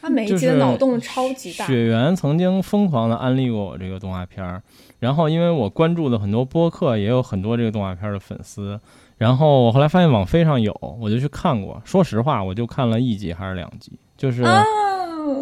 [0.00, 1.66] 他每一集的脑洞超级大。
[1.66, 4.62] 雪原曾经疯狂的安利过我这个动画片儿。
[5.04, 8.80] 然后，因为我关注的很多播客，也有很多这个动画片的粉丝。
[9.18, 11.78] 然后我后来发现网飞上有，我就去看过。
[11.84, 14.42] 说实话，我就看了一集还是两集，就是，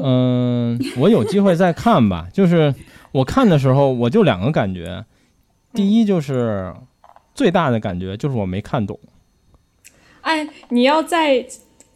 [0.03, 2.27] 嗯，我有机会再看吧。
[2.35, 2.75] 就是
[3.13, 5.05] 我看的时候，我就两个感觉，
[5.73, 6.75] 第一就是
[7.33, 8.99] 最大的感觉就是我没看懂。
[10.23, 11.47] 哎，你要在。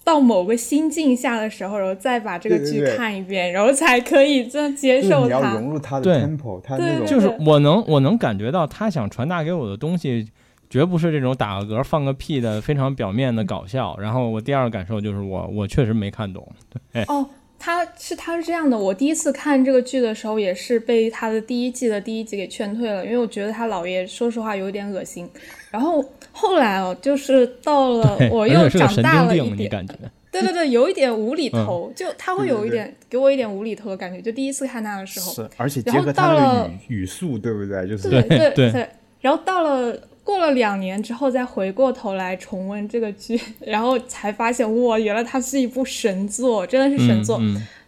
[0.07, 5.25] 到某个心境下的时候，然后再把这个剧看一遍，然后才可以这样接受它。
[5.25, 10.29] 你要融入他的 tempo，他那种就是我能我能感觉到他想传达给我的东西，
[10.71, 13.97] 绝不是这种打个嗝放个屁的非常表面的搞笑。
[14.01, 16.47] 然后我第二个感受就是我我确实没看懂。
[16.93, 17.29] 对哦。
[17.59, 25.27] 他是他是这样的，我第一次看这个剧的时候，也是被他的第一季的第一集给劝退了，因为我觉得他姥爷说实话有点恶心。
[25.77, 29.87] 然后后来哦，就是到了我又长大了一点，
[30.33, 34.23] 对对对，有一点无厘头，就他会有一点给我一点无厘头的感觉。
[34.23, 37.87] 就第一次看他的时候，是而且结合他的语语速，对不对？
[37.87, 38.89] 就是对对对。
[39.21, 39.95] 然后到了。
[40.27, 47.41] 过了两年之后，再回过头来重温这个剧， 然后才发现哇，原来它是一部神作，真的是神作。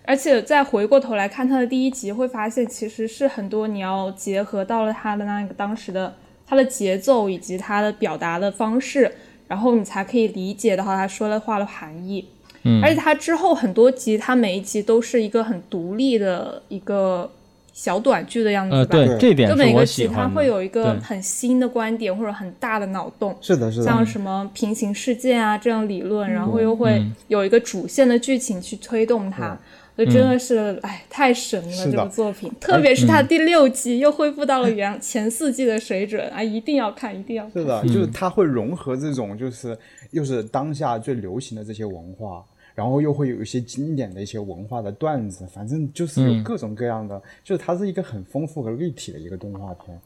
[0.05, 6.15] 而且再回过头来看他的第一集，会发现其实是很多你要结合到了他的那个当时的
[6.49, 9.13] 它的节奏以及它的表达的方式，
[9.47, 12.25] 然后你才可以理解到他说的话的含义。
[12.63, 17.31] 嗯，而且它之后很多集，它每一集都是一个很独立的一个。
[17.71, 29.57] 小短剧的样子吧，对，这点就每个集它会有一个很新的观点或者很大的脑洞，是的，是的，像什么平行世界啊这样理论，然后又会有一个主线的剧情去推动它，所
[30.05, 37.53] 以真的是哎太神了这部作品，特别是它第六季又恢复到了原前四季的水准啊，一定要看，一定要看。
[37.53, 39.77] 是的，就是它会融合这种就是
[40.11, 42.45] 又是当下最流行的这些文化。
[42.75, 50.01] 然后又会有一些经典的一些文化的段子，反正就是有各种各样的，就是它是一个很丰富和立体的一个动画片，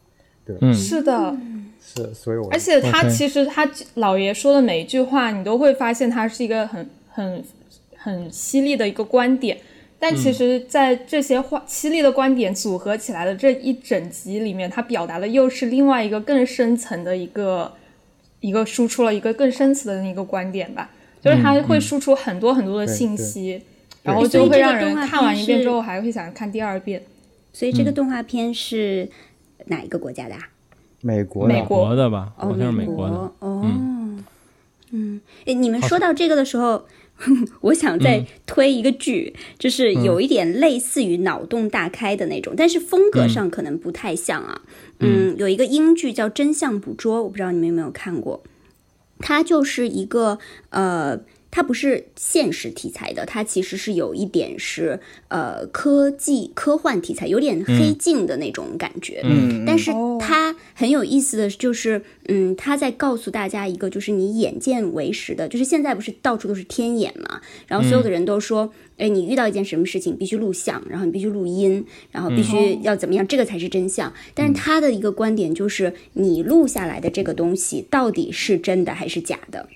[0.47, 1.37] 对，是的，
[1.79, 7.45] 是，所以我而且他其实他老爷说的每一句话，你都会发现他是一个很很
[7.95, 9.59] 很犀利的一个观点，
[10.03, 17.73] 但其实，在这些话犀利的观点组合起来的这一整集里面，他表达的又是另外一个更深层的一个
[18.41, 20.91] 一个输出了一个更深层的一个观点吧。
[21.21, 23.63] 就是它会输出很多很多的信息，
[24.03, 27.01] 然后就会让人看完一遍之后还会想看第二遍。
[27.53, 29.09] 所以这个动画片是
[29.67, 30.35] 哪一个国家的？
[30.35, 30.41] 啊
[31.03, 32.33] 美国，美国的吧？
[32.37, 33.15] 好像是美国的。
[33.39, 33.65] 哦，
[34.91, 36.85] 嗯，哎，你们说到这个的时候，
[37.63, 44.63] 我想再推一个剧，就是有一点类似于脑洞大开的那种，但是风格上可能不太像啊。
[45.01, 48.43] 嗯，有一个英剧叫《真相捕捉》，我不知道你们有没有看过。
[49.19, 50.39] 它就是一个
[50.71, 51.21] 呃，
[51.53, 59.21] 它不是现实题材的，它其实是有一点是呃科技科幻题材，有点黑镜的那种感觉。
[59.23, 68.73] 嗯，但是它很有意思的就是，嗯，它在告诉大家一个，就是你眼见为实的，就是现在不是到处都是天眼嘛，然后所有的人都说。
[68.99, 74.13] 哎，你遇到一件什么事情，必须录像，然后你必须录音，然后必须要怎么样，这个才是真相。
[74.33, 79.69] 但是他的一个观点就是，你录下来的这个东西到底是真的还是假的？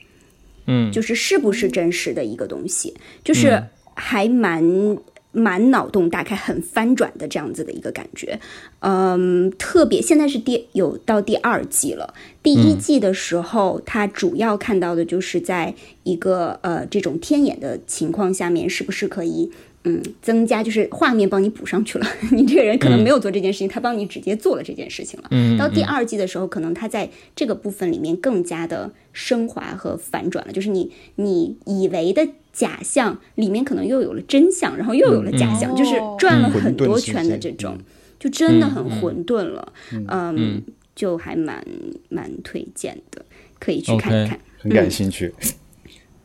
[0.66, 3.62] 嗯，就是是不是真实的一个东西，就是
[3.94, 4.98] 还蛮
[5.32, 8.40] 蛮脑洞大开、很翻转的这样子的一个感觉。
[8.80, 12.14] 嗯，特别现在是第有到第二季了。
[12.42, 15.74] 第一季的时候，它主要看到的就是在
[16.04, 19.50] 一个呃这种天眼的情况下面，是不是可以。
[19.88, 25.28] 嗯，增加就是画面帮你补上去了， 你这个人可能没有做这件事情，他帮你直接做了这件事情了。
[25.30, 37.78] 嗯，到第二季的时候，可能他在这个部分里面更加的升华和反转了，就是你你以为的假象里面可能又有了真相，然后又有了假象，就是转了很多圈的这种，
[38.18, 39.72] 就真的很混沌了。
[40.08, 40.60] 嗯，
[40.96, 41.64] 就还蛮
[42.08, 43.24] 蛮推荐的，
[43.60, 45.32] 可以去看一看，很感兴趣。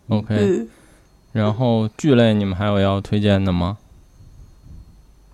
[0.08, 0.67] OK，嗯。
[1.33, 3.77] 然后剧类你们还有要推荐的吗？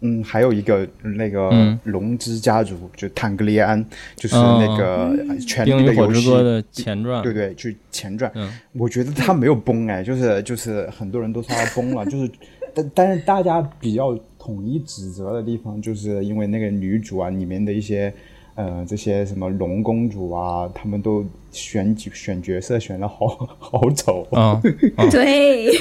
[0.01, 1.49] 嗯，还有一个那个
[1.85, 3.83] 《龙之家族》，就坦格利安，
[4.15, 5.09] 就是那个
[5.47, 8.31] 《权力的游戏》的前传，对对，就前传。
[8.73, 12.31] 我觉得他没有崩哎，就是就是很多人都说他崩了， 就是
[12.75, 18.13] 但但是大家比较统一指责的地方，就是因为那个女主啊里面的一些。
[18.57, 23.27] 呃，这些什么龙公主啊，他们都选选角色选的好
[23.59, 24.59] 好丑啊！
[25.11, 25.71] 对，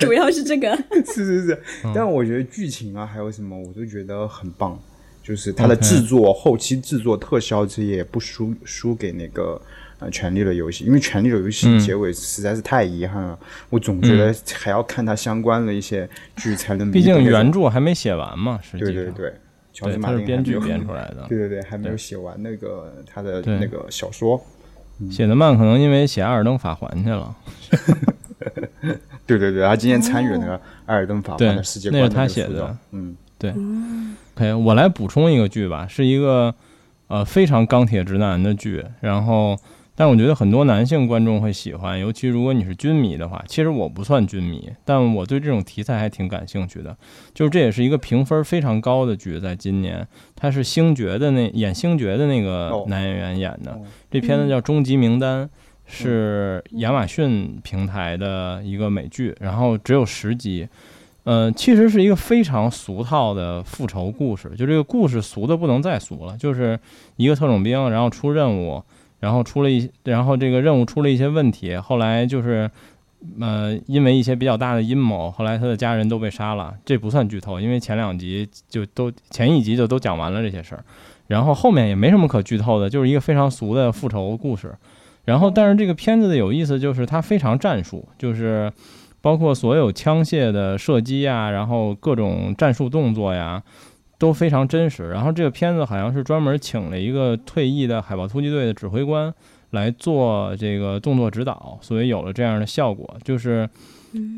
[0.00, 0.76] 主要是这个。
[1.06, 1.58] 是是是，
[1.94, 4.76] 但我觉得剧情啊，还有什么，我都觉得很棒。
[5.22, 9.58] 就是它的制作、后期制作、特效这些也不输输给那个
[10.00, 13.38] 呃《权力的游戏》，因为《权力的游戏》结尾实在是太遗憾了。
[13.70, 16.90] 我总觉得还要看它相关的一些剧才能。
[16.90, 18.92] 毕竟原著还没写完嘛，实际上。
[18.92, 19.32] 对对对。
[19.74, 24.40] 乔治马丁编剧编出来的， 对对对，还没有写完那个他的那个小说，
[25.10, 27.36] 写的慢，可能因为写《艾尔登法环》去了。
[29.26, 30.56] 对对对，他今天参与那个
[30.86, 32.74] 《艾尔登法环》的世界观，那是他写的。
[32.92, 33.52] 嗯，对。
[34.36, 36.54] OK，我来补充一个剧吧，是一个
[37.08, 39.58] 呃非常钢铁直男的剧，然后。
[39.96, 43.44] 但我觉得很多男性观众会喜欢，尤其如果你是军迷的话。
[43.46, 46.96] 其实我不算军迷，但我对这种题材还挺感兴趣的。
[47.32, 50.04] 就是这也是一个评分非常高的剧，在今年，
[50.34, 53.80] 他是星爵的那演星爵的那个男演员演的。
[54.10, 55.46] 这片子叫《终极名单》，
[55.86, 60.68] 是亚马逊平台的一个美剧，然后只有十集。
[61.22, 66.76] 呃，其实是一个非常俗套的复仇故事，就这个故事俗的不能再俗了，就是
[67.14, 68.82] 一个特种兵，然后出任务。
[69.24, 72.70] 然后出了一，然后这个任务出了一些问题，后来就是，
[73.40, 76.74] 呃，因为一些比较大的阴谋，后来他的家人都被杀了。
[76.84, 80.84] 这不算剧透，因为前两集就都前一集就都讲完了这些事儿，
[81.26, 84.74] 然后后面也没什么可剧透的，就是一个非常俗的复仇故事。
[85.24, 88.70] 然后，但是这个片子的有意思就是它非常战术，就是
[89.22, 93.62] 包括所有枪械的射击呀，然后各种战术动作呀。
[94.24, 99.30] 都非常真实，然后这个片子好像是专门请了一个退役的海豹突击队的指挥官
[99.72, 103.18] 来做这个动作指导，所以有了这样的效果。
[103.22, 103.68] 就是，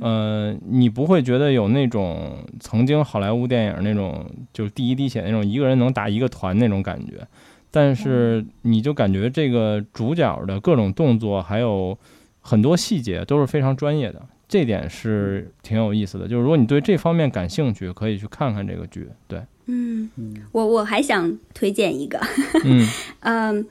[0.00, 7.24] 嗯，你不会觉得有那种曾经好莱坞电影那种就是第一滴血那种一个人能打一个团那种感觉，
[7.70, 11.96] 但是你就感觉这个主角的各种动作还有
[12.40, 14.20] 很多细节都是非常专业的。
[14.48, 19.08] 这点是挺有意思的，就是如果你对这方面感兴趣，可以去看看这个剧。
[19.28, 20.10] 对，嗯，
[20.52, 22.18] 我我还想推荐一个，
[22.64, 22.86] 嗯。
[23.20, 23.66] 嗯，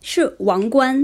[0.00, 0.96] 是《王冠》，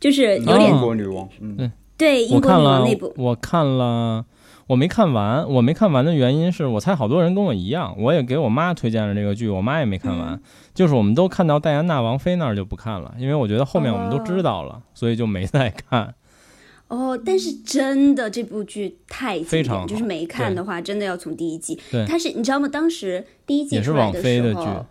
[0.00, 4.24] 就是有点英国女王，嗯，对，英国女王那部，我看了，
[4.68, 10.40] 我没看完，我没看完的原因是我猜好多人跟我一样，我也给我妈推荐了这个剧，我妈也没看完，
[10.74, 16.14] 就是我们都看到戴安娜王妃那儿就不看了，因为我觉得后面我们都知道了，所以就没再看。
[16.88, 21.78] 哦，但是真的这部剧太经典，就是没看的话，真的要从第一季。
[21.90, 22.66] 对，它是你知道吗？
[22.66, 24.86] 当时第一季出来的时候，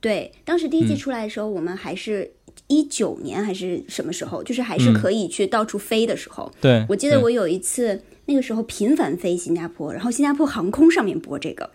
[0.00, 2.30] 对，当时第一季出来的时候，我们还是
[2.66, 4.42] 一九年还是什么时候？
[4.42, 6.52] 就是还是可以去到处飞的时候。
[6.60, 11.70] 对，我记得我有一次那个时候频繁飞新加坡，然后新加坡航空上面播这个。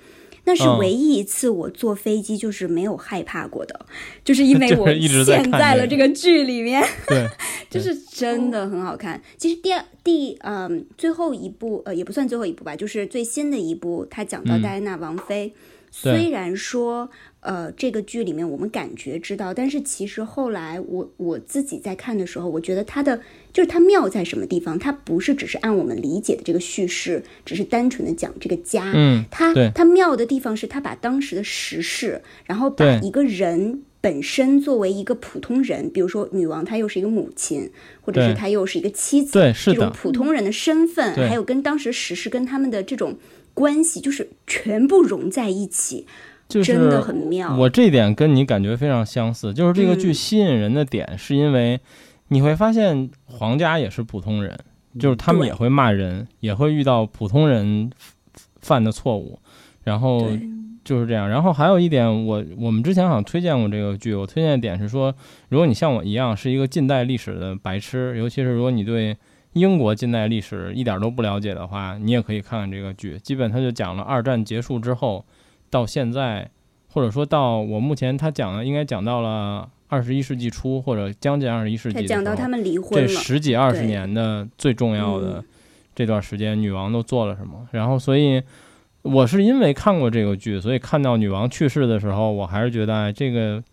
[0.45, 3.85] 那是唯一一次我坐飞机就是没有害怕过的，
[4.23, 4.87] 就是因为 我
[5.23, 7.27] 陷在了这个剧里面，对，
[7.69, 9.21] 就是真的很好看。
[9.37, 15.53] 其实第二第嗯最后一部呃也不算最后一部吧，就是最新的一部，他讲到戴安娜王妃，
[15.93, 17.09] 虽然说。
[17.45, 23.19] 呃，这个剧里面我们感觉知道，但是其实后来我我自己在看的时候，我觉得它的
[23.51, 24.79] 就是它妙在什么地方？
[24.79, 28.93] 它不是只是按我们理解的这个叙事，只是单纯的讲这个家。
[28.95, 43.17] 嗯，它它妙的地方是它把当时的时事，然后把一个人本身作为一个普通人，比如说女王，她又是一个母亲，或者是她又是一个妻子，对，是这种普通人的身份，还有跟当时时事跟他们的这种
[43.53, 46.05] 关系，就是全部融在一起。
[46.49, 46.77] 就是
[47.57, 51.79] 我这点跟你感觉非常相似，就是这个剧吸引人的点，是因为
[52.27, 54.55] 你会发现皇家也是普通人，
[54.99, 57.89] 就是他们也会骂人，也会遇到普通人
[58.61, 59.39] 犯的错误，
[59.83, 60.29] 然后
[60.83, 61.27] 就是这样。
[61.27, 65.15] 然后还有一点，我我们之前好像推荐过这个剧，我推荐的点是说，
[65.49, 69.17] 如果你像我一样是一个近代历史的白痴，尤其是如果你对
[69.53, 73.17] 英国近代历史一点都不了解的话，你也可以看看这个剧。
[73.19, 75.25] 基本他就讲了二战结束之后
[75.69, 76.49] 到现在，
[76.91, 79.69] 或者说到我目前他讲的应该讲到了。
[79.89, 85.43] 二十一世纪初或者将近二十一世纪，讲到他们离婚这十几二十年的最重要的
[85.93, 87.67] 这段时间，女王都做了什么？
[87.69, 88.41] 然后，所以
[89.03, 93.63] 我是因为看过这个剧，所以看到女王去世的时候，我还是觉得这个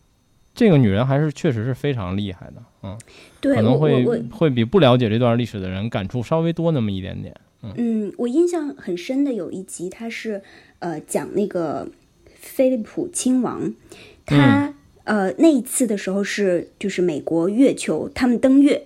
[0.53, 7.35] 这个女人还是确实是非常厉害的，嗯，对，可能会会比不了解这段历史的人感触稍微多那么一点点。
[7.77, 10.43] 嗯，我印象很深的有一集，他是
[10.79, 11.89] 呃讲那个
[12.35, 13.75] 菲利普亲王，
[14.25, 14.75] 他。
[15.05, 18.81] 呃，那一次的时候是就是美国月球他们登月，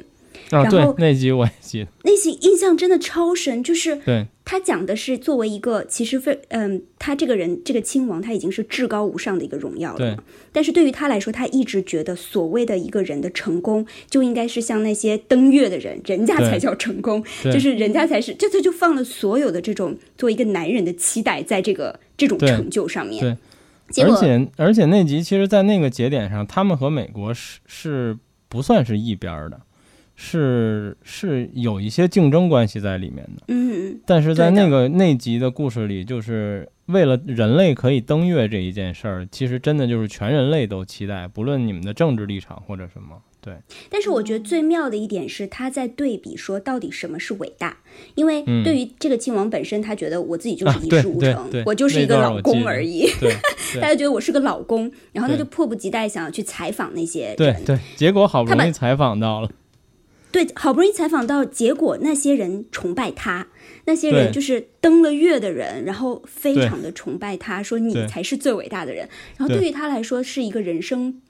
[0.48, 23.20] 然后那集我也记得，那集印象真的超深，就是对他讲的是作为一个其实非嗯，他这个人这个亲王他已经是至高无上的一个荣耀了，但是对于他来说，他一直觉得所谓的一个人的成功就应该是像那些登月的人，人家才叫成功，就是人家才是，这次就放了所有的这种作为一个男人的期待在这个这种成就上面。
[23.20, 23.36] 对。
[24.04, 28.16] 而且而且那集其实，在那个节点上，他们和美国是是
[28.48, 29.60] 不算是一边的，
[30.14, 33.42] 是是有一些竞争关系在里面的。
[33.48, 43.16] 嗯，但是在那个那集的故事里，就是为了人类可以登月这一件事儿，其实真的就是全人类都期待，不论你们的政治立场或者什么。
[43.40, 43.52] 对，
[43.90, 47.76] 但是我觉得最妙的一点是，他在对比说到底什么是伟大，
[48.14, 53.06] 因为对于这个亲王本身，他觉得我自己就是一事无成，我就是一个老公而已，
[53.82, 59.50] 大家觉得我是个老公，然后他就迫不及待想要去采访那些人，对对，结果好不容易采访到了，
[60.34, 63.46] 对，好不容易采访到，结果那些人崇拜他，
[63.84, 71.20] 那些人就是登了月的人，然后非常的崇拜他，说你才是最伟大的人，然后对于他来说是一个人生。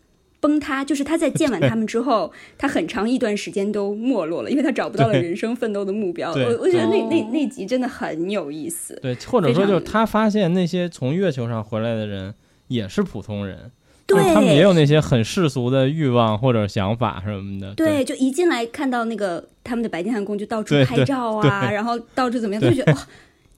[0.41, 6.33] 崩塌，就是他在见完他们之后， 他很长一段时间都没落了，因为他找不到了人生奋斗的目标。
[6.33, 8.99] 我我觉得那那那集真的很有意思。
[9.01, 12.35] 对，或者说就是他发现那些从月球上回来的人
[12.69, 13.71] 也是普通人，
[14.07, 17.75] 对，他们也有那些很世俗的欲望或者想法什么的。
[17.75, 23.07] 对，就一进来看到那个他们的白金汉宫，就到处拍照啊，然后到处怎么样，就觉得哇，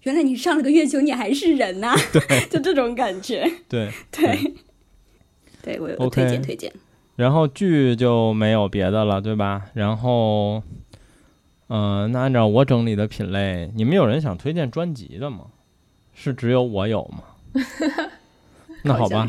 [0.03, 1.94] 原来你上了个月球，你还是人呐，
[2.51, 3.51] 就这种感觉。
[3.68, 4.55] 对对。
[5.62, 6.72] 对我有推荐推荐，
[7.16, 9.62] 然后剧就没有别的了，对吧？
[9.74, 10.62] 然后，
[11.68, 15.47] 嗯，那按照我整理的品类，你们有人想推荐专辑的吗？
[16.14, 17.62] 是只有我有吗？
[18.84, 19.26] 那好吧，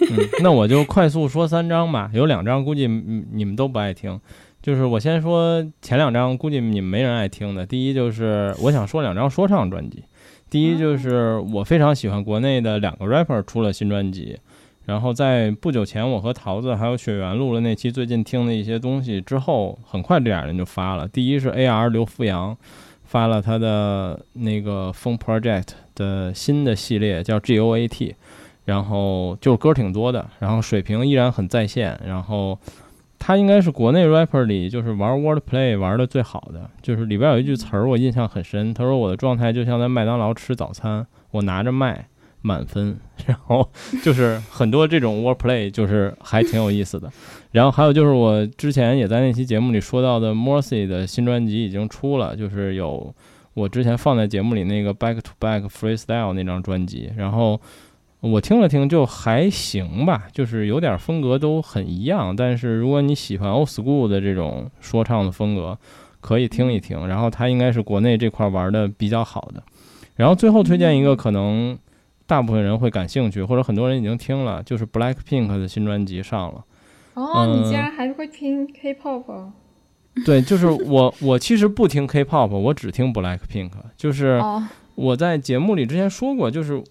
[0.00, 2.10] 嗯，那我就快速说三张吧。
[2.12, 4.20] 有两张估计你们都不爱听，
[4.62, 7.66] 就是我先说前两张，估计你们没人爱听的。
[7.66, 10.04] 第一就是我想说两张说唱专辑，
[10.48, 14.38] 第一就是我非常喜欢国内的两个 rapper 出了新专辑。
[14.86, 21.06] 然后在不久前，我和桃子还有雪原录了那期最近听的一些东西之后，很快这俩人就发了。
[21.06, 21.90] 第一是 A.R.
[21.90, 22.56] 刘富阳
[23.04, 28.14] 发了他的那个风 Project 的新的系列，叫 G.O.A.T，
[28.68, 31.98] 然后就是歌挺多的，然后水平依然很在线。
[32.06, 32.58] 然后
[33.18, 42.06] 他应该是国内 rapper 里就是玩 wordplay 玩的最好的，就是里边有一句词儿我印象很深，他说我的状态就像在麦当劳吃早餐，我拿着麦。
[42.40, 42.96] 满分，
[43.26, 43.68] 然后
[44.00, 47.10] 就是很多这种 wordplay，就是还挺有意思的。
[47.50, 53.12] 然后还有就是我之前也在那期节目里说到的 Morsi 的新专辑已经出了，就是有
[53.54, 57.10] 我之前放在节目里那个 Back to Back Freestyle 那张专辑。
[57.16, 57.60] 然后
[58.20, 62.34] 我听了听，就还行吧，就是有点风格都很一样。
[62.34, 65.78] 但是如果你喜欢 Old School 的这种说唱的风格，
[66.20, 67.06] 可以听一听。
[67.06, 69.62] 然后他应该是国内这块玩的比较好的。
[70.16, 71.78] 然后最后推荐一个可能。
[72.28, 76.62] 大部分人会感兴趣，或者很多人已经听了，就是 Black Pink 的新专辑上了。
[77.14, 79.24] 哦，你竟然还会听 K-pop？
[80.26, 83.70] 对，就是我，我其实不听 K-pop，我只听 Black Pink。
[83.96, 84.38] 就是
[84.94, 86.84] 我在节目里之前说过，就是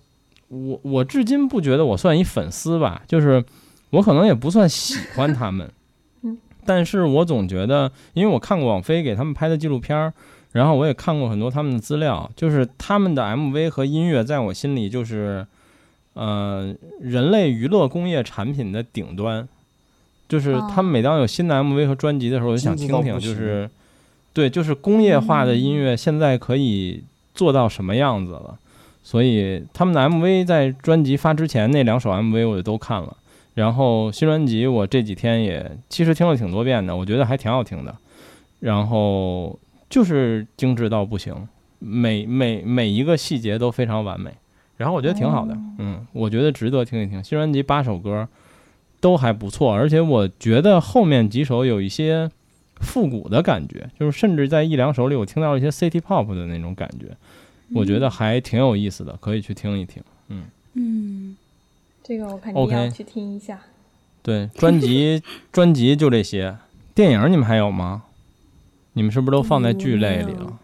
[0.49, 3.43] 我，我至今不觉得我算一粉丝吧，就是
[3.91, 5.69] 我可能也不算喜欢他们，
[6.65, 10.13] 但是我总觉得，因为我看过网飞给他们拍的纪录片儿。
[10.53, 15.45] 然后我也看过很多他们的资料，就是他们的 MV 和音乐，在我心里就是，
[16.13, 19.47] 呃，人类娱乐工业产品的顶端。
[20.27, 23.69] 就是他们每当有新的 MV 和专辑的时候，我就想听听，就是，
[24.33, 27.03] 对，就是工业化的音乐现在可以
[27.35, 28.57] 做到什么样子了。
[29.07, 33.15] 所以他们的 MV 在专辑发之前那两首 MV 我就都看了，
[33.53, 37.95] 然后新专辑我这几天也其实听了挺多遍的，我觉得还挺好听的。
[38.59, 39.57] 然后。
[39.89, 41.33] 就是精致到不行，
[41.79, 44.29] 每每每一个细节都非常完美，
[44.75, 47.23] 然后我觉得挺好的，嗯，我觉得值得听一听。
[47.23, 48.27] 新专辑八首歌
[48.99, 52.29] 都还不错，而且我觉得后面几首有一些
[52.81, 57.15] 复古的感觉，就是甚至在一两首里我听到了一些 City Pop 的那种感觉，
[57.73, 60.01] 我觉得还挺有意思的，可以去听一听。
[60.29, 60.43] 嗯
[60.73, 61.37] 嗯，
[62.03, 63.59] 这个我肯定要去听一下。
[64.21, 66.57] 对，专辑 专辑就这些，
[66.93, 68.03] 电影你们还有吗？
[68.93, 70.59] 你们是不是都放在剧类里了？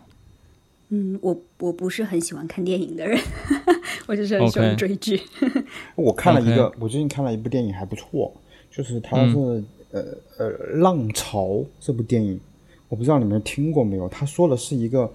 [0.90, 3.20] 嗯，我我不是很喜欢看电影的人，
[4.08, 5.20] 我就是很喜欢追剧。
[5.96, 8.32] 我看了一个，我最近看了一部电影还不错，
[8.72, 10.02] 就是它是呃
[10.38, 11.46] 呃《浪潮》
[11.80, 12.40] 这部电影，
[12.90, 14.08] 我不知道你们听过没有？
[14.10, 15.12] 他说的是一个，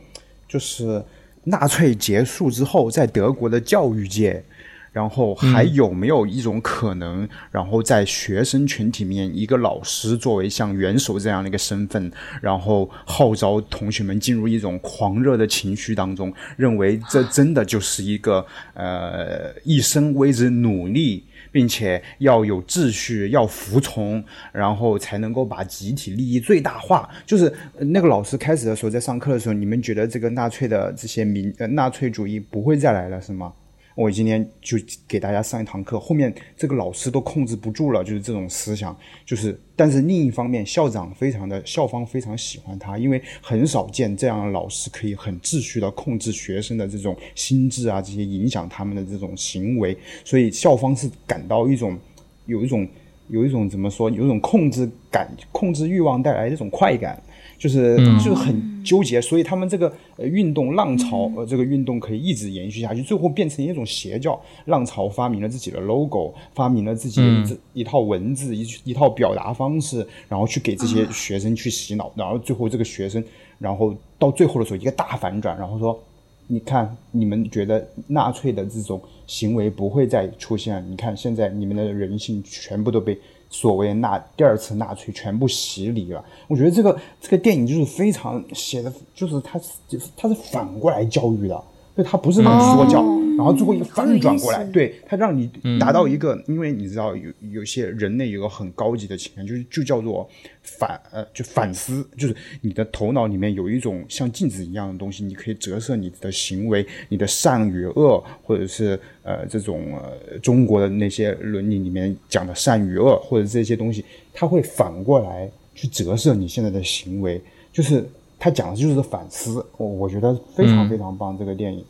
[0.49, 1.03] 就是
[1.49, 4.45] 纳粹结束之后，在德国的教育界。
[4.91, 7.29] 然后还有没有一种可能？
[7.53, 18.45] 然后在学生群体面，一个老师作为像元首这样的一个身份，然后号召同学们进入一种狂热的情绪当中，认为这真的就是一个
[18.75, 24.23] 呃一生为之努力，并且要有秩序，要服从，
[24.53, 27.09] 然后才能够把集体利益最大化。
[27.27, 33.53] 就是那个老师开始的时候在上课的时候，你们觉得这个纳粹的这些民呃纳粹主义不会再来了是吗？
[33.99, 34.79] 我今天就
[35.09, 38.97] 给大家上一堂课，后面这个老师都控制不住了，就是这种思想，
[39.27, 51.99] 就是，但是另一方面，校长非常的校方非常喜欢他，因为很少见这样的老师可以很秩序的控制学生的这种心智啊，这些影响他们的这种行为，所以校方是感到一种
[52.47, 52.87] 有一种
[53.27, 57.21] 有一种怎么说，有一种控制感、控制欲望带来这种快感。
[57.59, 64.41] 就是就是很纠结，所以他们这个呃运动浪潮呃这个运动可以一直延续下去，最后变成一种邪教。
[64.67, 73.23] 浪潮发明了自己的 logo，发明了自己的一套文字一一套表达方式，然后去给这些学生去洗脑，然后最后这个学生，
[73.59, 76.01] 然后到最后的时候一个大反转，然后说，
[76.47, 83.19] 你看你们觉得纳粹的这种行为不会再出现，你看现在你们的人性全部都被。
[83.51, 91.65] 所谓纳第二次纳粹全部洗礼了，我觉得这个这个电影就是非常写的，就是它是它是反过来教育的。
[91.99, 93.03] 就它不是那种说教，
[93.37, 100.31] 然后最后一个翻转过来，对它让你达到一个，因为你知道有有些人类有个很高级的情感，就是就叫做
[100.63, 117.43] 反呃就反思，就是你的头脑里面有一种像镜子一样的东西，你可以折射你的行为，你的善与恶，或者是呃这种呃中国的那些伦理里面讲的善与恶，或者这些东西，它会反过来去折射你现在的行为，
[117.73, 118.09] 就是。
[118.39, 121.37] 他讲的就是反思，我我觉得非常非常棒。
[121.37, 121.85] 这个电影，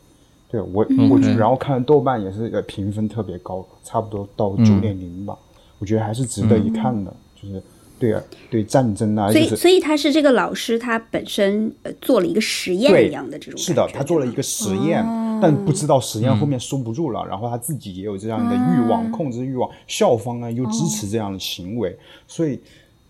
[0.49, 5.37] 对我我然后看豆瓣也是评分特别高，差不多到九点零吧。
[5.77, 7.61] 我觉得还是值得一看的，就是
[7.99, 15.05] 对啊，对战争啊，所以所以他是这个老师，他本身呃做了一个实验一样的这种，是的，他做了一个实验，
[15.39, 21.95] 但不知道实验后面收不住了，然后他自己也有这样的欲望，控制欲望，校方呢又支持这样的行为，
[22.27, 22.59] 所以。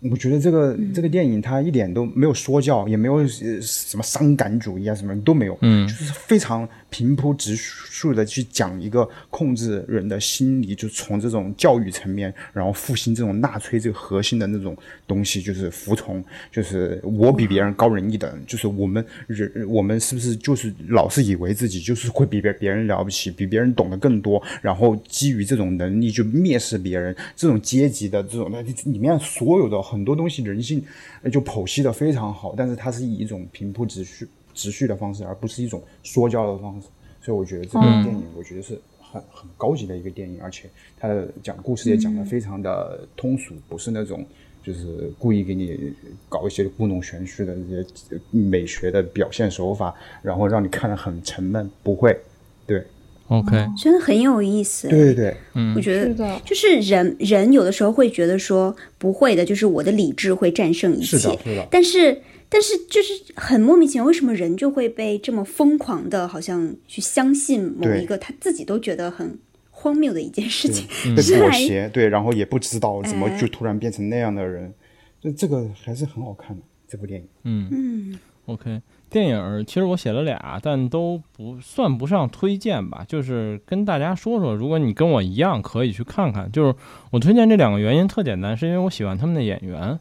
[0.02, 14.76] 我觉得这个这个电影它一点都没有说教，也没有什么伤感主义啊，什么都没有，嗯，就是非常平铺直述的去讲一个控制人的心理，就从这种教育层面，然后复兴这种纳粹这个核心的那种
[15.06, 29.80] 东西，就是服从，就是我比别人高人一等，就是我们人我们是不是就是老是以为自己就是会比别别人了不起，比别人懂得更多，然后基于这种能力就蔑视别人，这种阶级的这种那里面所有的。
[29.90, 30.84] 很多东西人性
[31.32, 36.88] 就剖析的非常好，但是它是以一种平铺直叙、直叙的方式，而不是一种说教的方式。
[37.22, 44.24] 所以我觉得这个电影，我觉得是很很高级的一个电影，而且它的讲故事也讲得非常的通俗，不是那种
[44.62, 45.92] 就是故意给你
[46.28, 51.70] 搞一些故弄玄虚的这些美学的表现手法，然后让你看得很沉闷。
[51.82, 52.18] 不会，
[52.66, 52.82] 对。
[53.28, 54.88] OK，真的很有意思。
[54.88, 61.16] 对对对，嗯，我觉得就是人人有的时候会觉得说不会的，就是我的理智会战胜一切。
[61.16, 61.68] 是的，是的。
[61.70, 62.20] 但是
[62.52, 69.38] 但是就是很莫名其妙，为什么人就会被这么疯狂的，好像去相信某一个他自己都觉得很
[69.70, 70.86] 荒谬的一件事情？
[71.14, 74.74] 被妥协，对，然后也不知道怎么就突然变成那样的人，
[75.20, 77.28] 就这个还是很好看的这部电影。
[77.44, 78.82] 嗯嗯，OK。
[79.08, 86.50] 电影其实我写了俩，但都不算不上推荐吧，就是跟大家说说，如果你跟我一样，可以去看看。
[86.52, 86.74] 就是
[87.10, 89.98] 我推荐这两个原因特简单，是因为我喜欢他们的演员，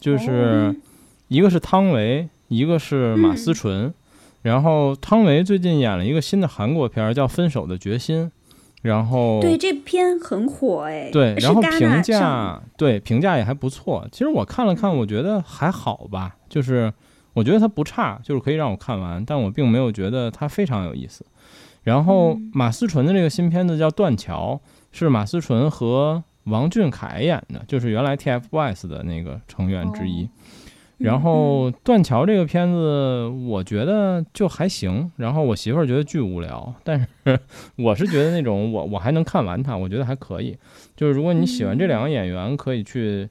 [0.00, 0.74] 就是
[1.28, 3.92] 一个是汤唯，一个是马思纯。
[4.42, 8.26] 然后汤唯最近演了一个新的韩国片，叫《分手的决心》，
[8.82, 14.06] 然后对这片很火哎，对，然后评价对评价也还不错。
[14.12, 16.92] 其实我看了看，我觉得还好吧，就是。
[17.36, 21.22] 我觉得它不差，就是可以让我看完，但我并没有觉得它非常有意思。
[21.82, 24.58] 然后马思纯的这个新片子叫《断桥》，
[24.90, 30.26] 是马思纯和王俊凯演的，就是原来 TFBOYS 的那个成员之一。
[30.98, 35.12] 然后《断桥》这个片子，我觉得就还行。
[35.16, 37.06] 然后我媳妇儿觉得巨无聊，但是
[37.76, 40.56] 我是觉得那种我我还能看完它，我觉得还可以。
[40.96, 43.28] 就是如果你喜欢这两个演员，可以去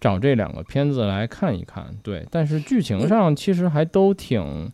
[0.00, 1.86] 找这两个片子来看一看。
[2.02, 4.72] 对，但是剧情上其实还都挺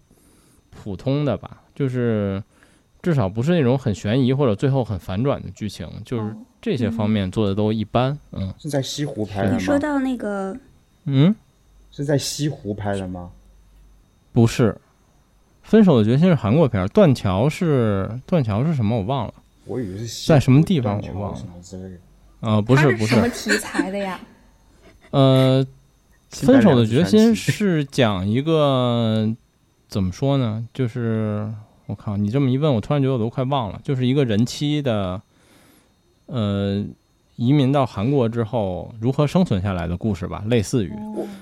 [0.71, 2.43] 普通的吧，就是
[3.03, 8.19] 至少不是那种很悬疑或者最后很反转的剧情，就是这些方面做的都一般。
[8.33, 9.57] 嗯，是在西湖拍的吗？
[9.59, 10.57] 你说到那个，
[11.05, 11.37] 嗯。
[11.91, 13.31] 是在西湖拍的吗？
[14.33, 14.73] 不是，
[15.63, 18.97] 《分手的决心》是韩国片，《断桥》是《断桥》是什么？
[18.97, 19.35] 我忘了。
[19.65, 21.39] 我以为是在什么地方，我忘了。
[22.41, 23.15] 啊，不是不是。
[23.15, 24.21] 什么题材的呀？
[25.11, 25.65] 呃，
[26.31, 29.35] 《分手的决心》是讲一个
[29.89, 30.67] 怎么说呢？
[30.73, 31.53] 就是
[31.87, 35.21] 我靠，你这么一问，我突然觉得我都快忘了，就是一个人妻的，
[36.27, 36.87] 呃。
[37.41, 40.93] 移民到韩国之后如何生存下来的故事吧，类似于。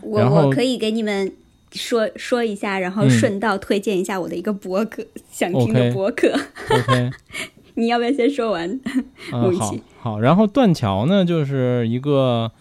[0.01, 1.33] 我我可以给你们
[1.73, 6.33] 说说一下，然后顺道推荐一下我的一个博客，想听的博客。
[6.71, 7.11] OK，
[7.75, 8.81] 你要不要先说完？
[9.35, 10.21] 嗯，好，好。
[10.21, 12.53] 然后断桥呢，就是一个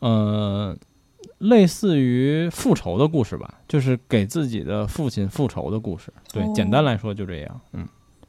[0.00, 0.76] 呃，
[1.38, 6.12] 类似于复仇的故事吧，就是给自己的父亲复仇的故事。
[6.32, 7.60] 对，简单来说就这样。
[7.72, 7.86] 嗯，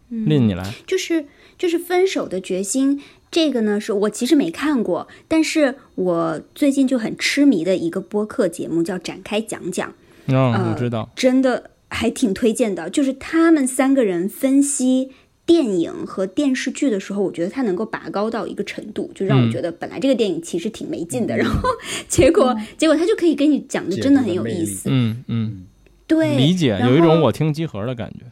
[0.09, 1.25] 令你来，就是
[1.57, 3.01] 就是分手的决心。
[3.33, 9.89] 这个呢，是我其实没看过，但是我最近就很痴迷的一个播客节目，叫《展开讲讲》。
[10.27, 12.91] 嗯，我知道，真的还挺推荐的。
[12.91, 15.09] 就是他们三个人分析
[15.47, 21.67] 电影和电视剧的时候，我觉得他能够拔高到一个程度，就让我觉得本来这个电影其实挺没劲的，然后
[22.07, 24.89] 结果结果他就可以跟你讲的真的很有意思。
[24.91, 25.65] 嗯嗯，
[26.05, 28.25] 对，理解有一种我听集合的感觉，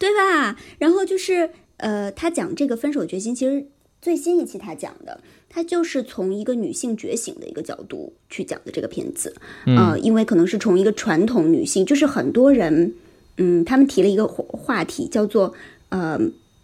[0.00, 0.56] 对吧？
[0.78, 3.68] 然后就是呃，他讲这个分手决心，其实。
[4.06, 9.34] 最新一期他讲的，他就是从一个女性觉醒的一个角度去讲的这个片子，
[9.64, 12.94] 呃，因为可能是从一个传统女性，就是很多人，
[13.38, 15.52] 嗯，他们提了一个话题，叫做，
[15.88, 16.16] 呃，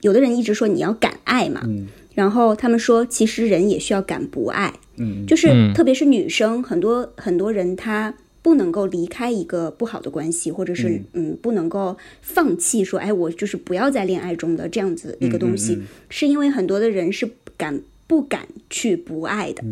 [0.02, 1.66] 有的人一直说你要敢爱嘛，
[2.14, 8.14] 然后他们说其实人也需要敢不爱，嗯，就是特别是女生，很多很多人她。
[8.42, 15.78] 不能够离开一个不好的关系，或者是嗯，不能够放弃说，哎，我就是不要在恋爱中的这样子一个东西，
[16.08, 19.62] 是因为很多的人是敢不敢去不爱的，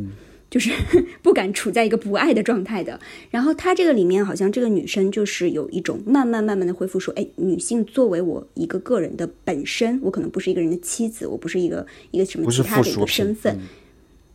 [0.48, 0.70] 就是
[1.20, 2.98] 不敢处在一个不爱的状态的。
[3.30, 13.58] 然后他这个里面好像这个女生就是有一种慢慢慢慢的恢复，说，哎，女性作为我一个个人的本身，我可能不是一个人的妻子，我不是一个一个什么其他的一个身份。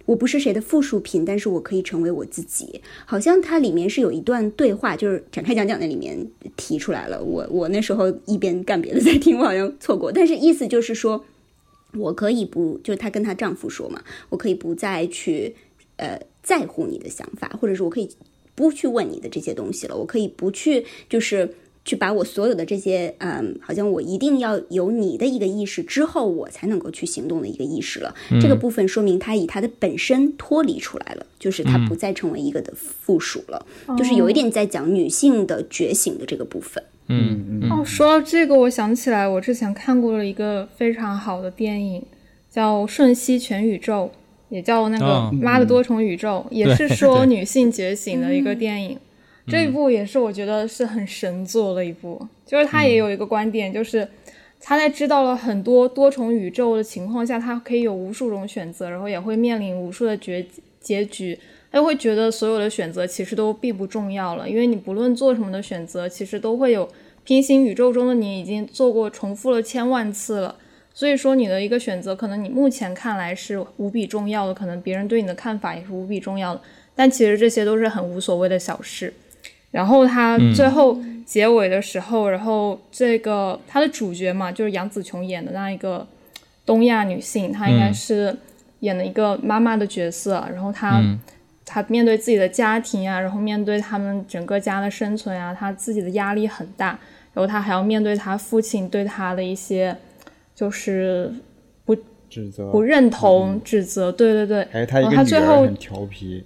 [0.05, 2.81] 我不是谁的附属品，但是我可以成为我自己。
[3.05, 7.23] 好像它里面是有一段对话，就是展开讲讲的里面提出来了。
[7.23, 10.11] 我我那时候一边干别的在听，我好像错过。
[10.11, 11.25] 但是意思就是说，
[11.93, 15.55] 我可以不，就是她跟她丈夫说嘛，我可以不再去
[15.97, 18.09] 呃在乎你的想法，或者是我可以
[18.53, 21.55] 不去问你的这些东西了，我可以不去就是。
[21.86, 28.13] 去把我所有的这些，嗯，好像我一定要有你的一个意识之后，我才能够去行动的一个意识了。
[28.41, 33.63] 这个部分说明他以他的本身脱离出来了，就是他不再成为一个的附属了，
[33.95, 36.83] 就是有一点在讲女性的觉醒的这个部分。
[37.07, 37.71] 嗯嗯。
[37.71, 42.03] 哦，说到这个，我想起来我之前看过了一个非常好的电影，
[42.49, 44.09] 叫《瞬息全宇宙》，
[44.49, 48.97] 也叫那个《妈的多重宇宙》，也是说女性觉醒的一个电影。
[49.47, 54.07] 这一部也是我觉得是很神作的一部，就是他也有一个观点，就是
[54.59, 60.43] 他在知道了很多多重宇宙的情况下，他可以有无数种选择，然后也会面临无数的结
[60.79, 61.37] 结局，
[61.71, 66.89] 他就会觉得所有的选择其实都并不重要了，因为你不论做什么的选择，其实都会有
[67.23, 70.55] 平行宇宙中的你已经做过重复了千万次了，
[70.91, 76.61] 所以说你的一个选择，可能你目前看来是无比重要的，可能别人对你的看法也是无比重要的，
[76.95, 79.13] 但其实这些都是很无所谓的小事。
[79.76, 86.07] 然后他最后结尾的时候，然后这个他的主角嘛，就是杨紫琼演的那一个
[86.65, 88.34] 东亚女性，她应该是
[88.80, 90.47] 演了一个妈妈的角色。
[90.53, 91.03] 然后她
[91.65, 96.97] 她面对自己的家庭啊，然后面对他们整个家的生存啊，她自己的压力很大。
[97.34, 99.93] 然后她还要面对她父亲对她的一些
[100.55, 101.30] 就是
[101.84, 101.93] 不
[102.30, 104.09] 指责、不认同、指责。
[104.09, 104.65] 对对对。
[104.71, 106.45] 还有她一个女儿很调皮。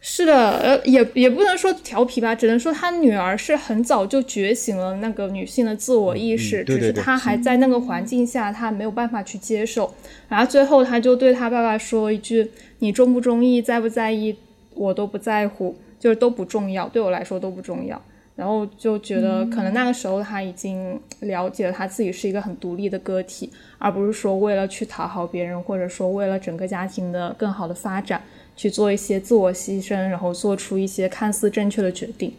[0.00, 9.92] 是的，呃，也也不能说调皮吧，只能说他女儿是很早就觉醒了那个女性的自我意识，只是她还在那个环境下，她没有办法去接受。
[10.28, 14.36] 然后最后，她就对她爸爸说一句：“你中不中意，在不在意，
[14.74, 18.00] 我都不在乎，就是都不重要，对我来说都不重要。”
[18.36, 28.22] 然后就觉得可能那个时候他已经了解了他自己是一个很独立的个体，而不是说为了去讨好别人，或者说为了整个家庭的更好的发展
[28.58, 32.32] 去做一些自我牺牲，然后做出一些看似正确的决定。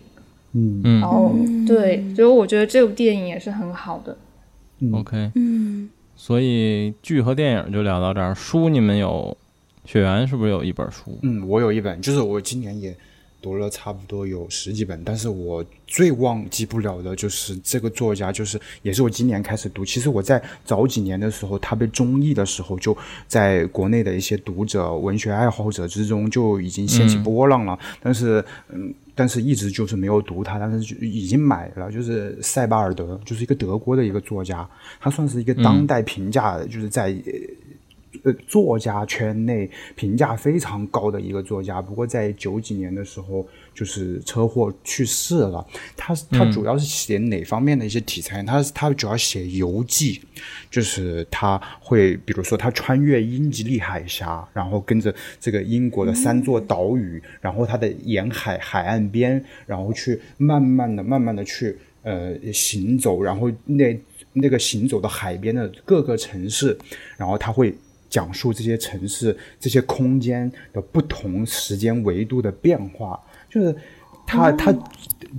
[0.51, 1.33] 嗯嗯，然后
[1.65, 4.17] 对，所以我觉得这部电影也是很好的。
[4.91, 8.35] OK，嗯，所以剧和电影就聊到这儿。
[8.35, 9.37] 书你们有，
[9.85, 11.17] 雪原是不是有一本书？
[11.21, 12.95] 嗯，我有一本，就是我今年也
[13.41, 19.83] 读了差不多有十几本，但是我最忘记不了的就是这个作家，就是也是我今年开始读。
[19.85, 22.95] 其实我在早几年的时候，他被中译的时候，就
[23.27, 27.77] 在国内的一些读者、文学爱好者之中就已经掀起波浪了。
[28.01, 31.91] 但是，嗯，但是一直就是没有读他，但是就已经买了。
[31.91, 34.69] 就是塞巴尔德，就是一个德国的一个作家，
[34.99, 37.05] 他算是一个当代评价，就是在。
[37.05, 37.31] 呃，
[38.47, 45.65] 作家圈内评价非常高的一个作家，不过在九几年的时候就是车祸去世了。
[45.95, 48.43] 他他主要是写哪方面的一些题材？
[48.43, 50.21] 他他主要写游记，
[50.69, 63.99] 就是他会比如说他穿越英吉利海峡，然后跟着这个英国的三座岛屿，然后他的沿海海岸边，然后去慢慢的、慢慢的去呃行走，然后那
[64.33, 66.77] 那个行走的海边的各个城市，
[67.17, 67.73] 然后他会。
[68.09, 73.75] 讲述这些城市、这些空间的不同时间维度的变化，就是
[74.25, 74.73] 他他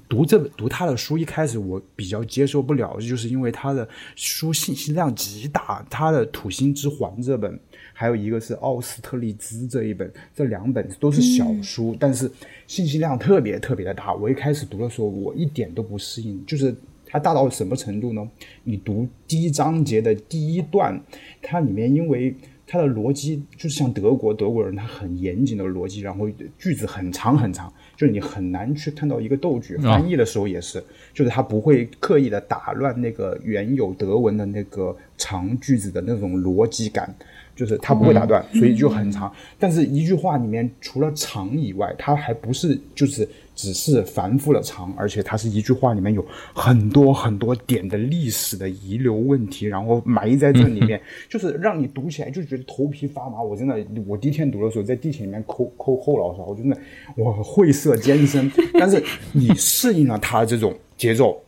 [0.09, 5.85] 读这读他的书，一开始我比较接受不了，就是因为他的书信息量极大。
[5.89, 7.59] 他的《土星之环》这本，
[7.93, 12.31] 还有一个是《奥斯特利兹》这一本，这两本都是小书，但是
[12.67, 14.13] 信息量特别特别的大。
[14.15, 16.75] 我一开始读的时候，我一点都不适应，就是
[17.07, 18.29] 它大到什么程度呢？
[18.65, 21.01] 你读第一章节的第一段，
[21.41, 22.35] 它里面因为
[22.73, 29.77] 它的逻辑就是像德国德国人，他很严谨的逻辑，然后句子很长很长，就是你很难去看到一个逗句。
[29.79, 30.81] 翻译的时候也是，
[31.13, 37.13] 就是他不会刻意的打乱那个原有德文的那个长句子的那种逻辑感，
[37.57, 39.35] 就是他不会打断，所以就很长。
[39.59, 43.29] 但是一句话里面除了长以外，它还不是就是
[43.61, 50.99] 只是繁复的长，而且它是一句话里面有很多很多点的历史的遗留问题，然后埋在这里面，
[51.29, 53.43] 就是让你读起来就觉得头皮发麻。
[53.43, 56.79] 我真的，我第一天读的时候在地铁里面抠抠后脑勺，我真的
[57.17, 58.51] 我晦涩艰深。
[58.79, 59.03] 但是
[59.33, 61.39] 你适应了它这种节奏，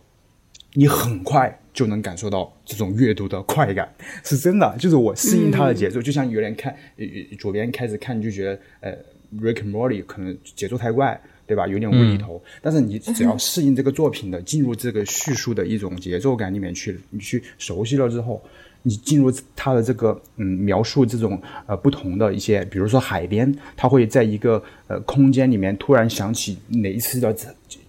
[0.74, 3.90] 你很快就能感受到这种阅读的快感，
[4.22, 4.76] 是真的。
[4.78, 7.06] 就是我适应它的节奏，就像有人看呃
[7.38, 8.92] 左边开始看就觉得呃
[9.40, 11.18] Rick and Morty 可能节奏太快。
[11.53, 11.66] 对吧？
[11.66, 18.42] 有点无厘头，但是你只要适应这个作品的，进入这个叙述的一种节奏感里面去，你去熟悉了之后，
[18.82, 27.36] 你进入它的这个嗯描述这种呃不同的一些，比如说海边，它会在一个呃空间里面突然想起哪一次的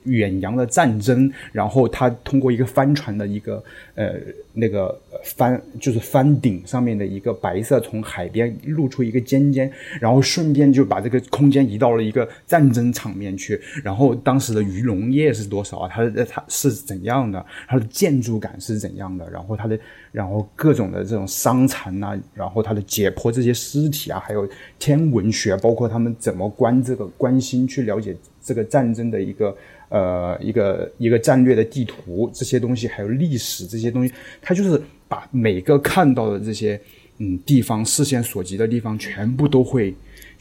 [0.06, 3.64] 远洋的战争，然后他通过一个帆船的一个
[3.96, 4.14] 呃
[4.54, 15.90] 那个帆就是帆顶上面的一个白色从海边露出一个尖尖，然后顺便就把这个空间移到了一个战争场面去，然后当时的渔农业是多少啊？
[15.92, 17.46] 它的它是怎样的？
[17.68, 19.30] 它的建筑感是怎样的？
[19.30, 19.80] 然后它的
[20.12, 24.48] 然后各种的这种伤残呐、然后它的解剖这些尸体啊，还有
[24.78, 29.56] 天文学，包括他们怎么观这个关心去了解这个战争的一个。
[29.94, 36.82] 呃，一个一个战略的地图，这些东西还有历史这些东西，它就是把每个看到的这些
[37.20, 39.94] 嗯地方视线所及的地方，全部都会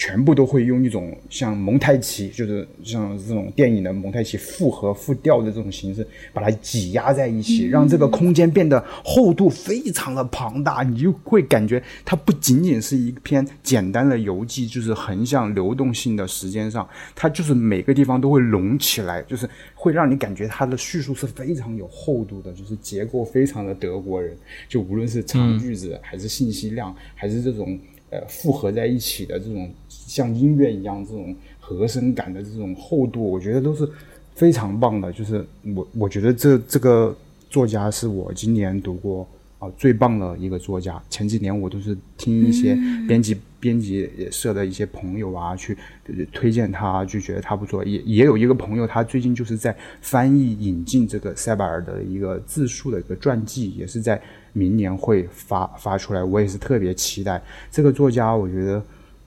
[0.02, 16.84] 全部都会用一种像蒙太奇，就是像这种电影的蒙太奇复合复调的这种形式，把它挤压在一起，让这个空间变得厚度非常的庞大，你就会感觉它不仅仅是一篇简单的游记，就是横向流动性的时间上，
[17.14, 24.36] 它就是每个地方都会隆起来，就是会让你感觉它的叙述是非常有厚度的，就是结构非常的德国人，
[24.68, 27.78] 就无论是长句子还是信息量，还是这种
[28.10, 29.72] 呃复合在一起的这种
[30.12, 33.88] 像音乐一样这种和声感的这种厚度，我觉得都是
[34.34, 35.10] 非常棒的。
[35.10, 35.42] 就是
[35.74, 37.16] 我我觉得这这个
[37.48, 39.26] 作家是我今年读过
[39.58, 41.02] 啊、最棒的一个作家。
[41.08, 42.76] 前几年我都是听一些
[43.08, 45.74] 编辑、编辑社的一些朋友啊去
[46.08, 47.82] 呃推荐他，就觉得他不错。
[47.82, 54.20] 也也有一个朋友，他最近就是在翻译引进这个塞巴尔的一个自述的一个传记，也是在
[54.52, 56.22] 明年会发发出来。
[56.22, 57.40] 我也是特别期待
[57.70, 58.84] 这个作家，我觉得。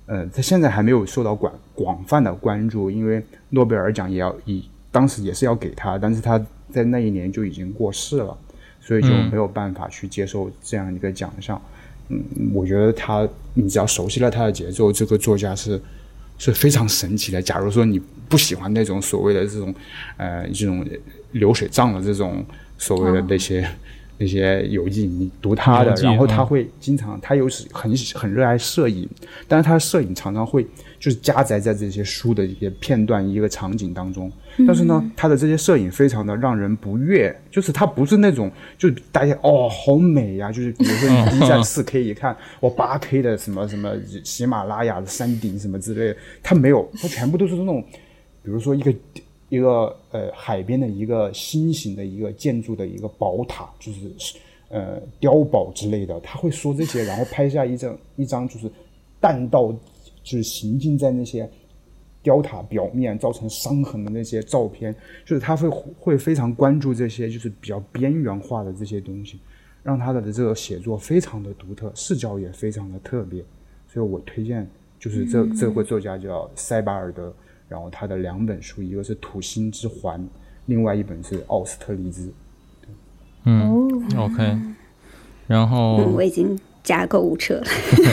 [0.07, 6.39] 呃，他现在还没有受到广广泛的关注，因为诺贝尔奖也要以当时也是要给他，但是他
[6.71, 8.37] 在那一年就已经过世了，
[8.79, 11.59] 所以就没有办法去接受这样一个奖项。
[12.09, 15.81] 嗯，我觉得他，你只要熟悉了他的节奏，这个作家是
[16.37, 17.41] 是非常神奇的。
[17.41, 17.99] 假如说你
[18.29, 19.73] 不喜欢那种所谓的这种，
[20.17, 20.85] 呃，这种
[21.31, 22.45] 流水账的这种
[22.77, 23.67] 所谓的那些
[24.17, 29.09] 那些游记，你读他的，然后他会经常，他又是很很热爱摄影，
[29.47, 30.65] 但是他的摄影常常会。
[30.97, 34.31] 就是夹杂在这些书的一些片段、一个场景当中，
[34.65, 43.91] 但是呢，他的这些摄影非常的让人不悦，就是他不是那种，就大家哦，好美呀，就是比如说你 B 站四 K 一看，我八 K 的什么什么
[44.23, 47.85] 喜马拉雅的山顶什么之类的，他没有，他全部都是那种，
[48.41, 48.91] 比如说一个
[49.49, 54.39] 一个呃海边的一个新型的一个建筑的一个宝塔，就是
[54.69, 58.69] 呃碉堡之类的，他会说这些，然后拍下一张 一张就是
[59.19, 59.75] 弹道。
[60.23, 61.47] 就是行进在那些
[62.23, 64.91] 雕塔表面造成伤痕的那些照片，
[65.23, 65.69] 就是他会
[65.99, 69.39] 会非常关注这些就是比较边缘化的这些东西，
[69.83, 73.43] 让他的这个写作非常的独特，视角也非常的特别，
[73.87, 74.67] 所以我推荐
[74.99, 77.31] 就是这这位作家叫塞巴尔德，
[77.67, 80.19] 然后他的两本书，一个是《土星之环》，
[80.65, 82.27] 另外一本是《奥斯特利兹》。
[83.45, 83.87] 嗯
[84.17, 84.57] ，OK，
[85.47, 86.59] 然后我已经。
[86.85, 87.65] 加购物车了，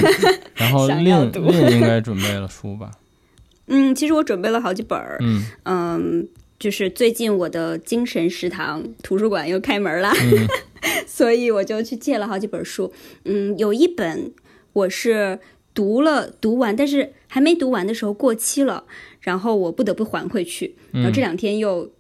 [0.57, 2.91] 然后另另应该准备了书吧？
[3.69, 5.19] 嗯，其实我准备了好几本儿。
[5.21, 6.29] 嗯嗯，
[6.59, 10.11] 就是最近我的精神食堂图书馆又开门了，
[11.07, 12.91] 所以我就去借了好几本书。
[13.27, 14.33] 嗯，有一本
[14.73, 15.39] 我是
[15.75, 18.85] 读了读完，但是还没读完的时候过期了，
[19.23, 20.75] 然后我不得不还回去。
[20.93, 21.91] 然后这两天又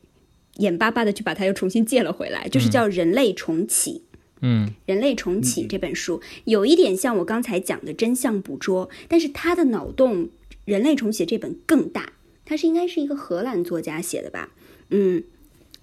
[0.58, 3.92] 眼巴巴的去把它又重新借了回来，就是叫《人类重启》。
[4.44, 10.30] 嗯，人类重启这本书有一点像我刚才讲的真相捕捉，但是他的脑洞，
[10.64, 12.14] 人类重启这本更大，
[12.44, 14.50] 它是应该是一个荷兰作家写的吧？
[14.90, 15.22] 嗯，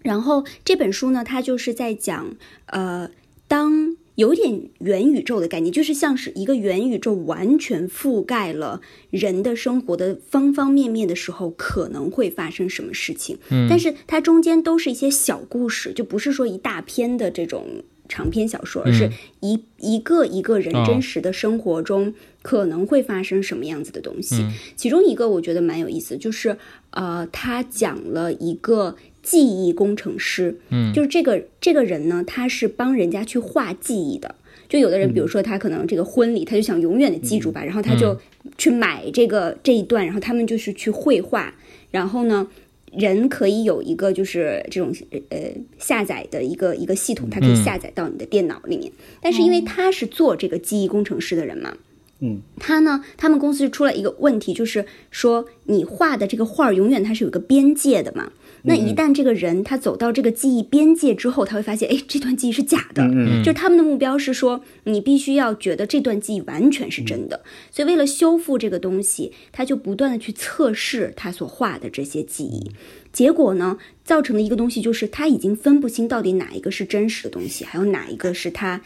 [0.01, 2.35] 然后这本书呢，它就是在讲，
[2.65, 3.09] 呃，
[3.47, 13.37] 当有点元宇宙的概念，就是像是一个元宇宙完全覆盖了人的生活的方方面面的时候，可能会发生什么事情？
[13.49, 17.65] 嗯，但是它中间都是一些小故事，就不是说一大篇的这种。
[18.11, 19.07] 长篇小说，而是
[19.39, 22.11] 一一个一个人真实的生活中
[22.41, 24.47] 可能会发生什么样子的东西。
[24.75, 26.57] 其中一个我觉得蛮有意思，就是
[26.89, 28.95] 呃，他讲了一个
[29.29, 34.33] 记忆工程师，嗯，就是这个这个人呢，他是帮人家去画记忆的。
[34.67, 38.17] 就有的人，比如说他可能这个婚礼，他就想永远的记住吧，然后他就
[38.57, 41.53] 去买这个这一段，然后他们就是去绘画，
[41.91, 42.47] 然后呢。
[42.91, 44.91] 人可以有一个就是这种
[45.29, 45.37] 呃
[45.77, 48.91] 下载的一个一个系统，它可以下载到你的电脑里面。
[49.21, 51.77] 但是因为他是做这个记忆工程师的人嘛，
[52.19, 58.31] 嗯，他呢，他们公司出了一个问题，就是说你画的这个画永远它是有个边界的嘛。
[58.63, 63.03] 那一旦这个人他走到这个记忆边界之后，他会发现，哎，这段记忆是假的。
[63.03, 67.41] 嗯就是他们的目标是说，你必须要觉得这段记忆完全是真的。
[67.71, 72.71] 所以为了修复这个东西，他就不断的去测试他所画的这些记忆。
[73.13, 78.81] 结果呢，造成的一个东西就是他已经分不清到底哪一个是真实的东西，还有哪一个是他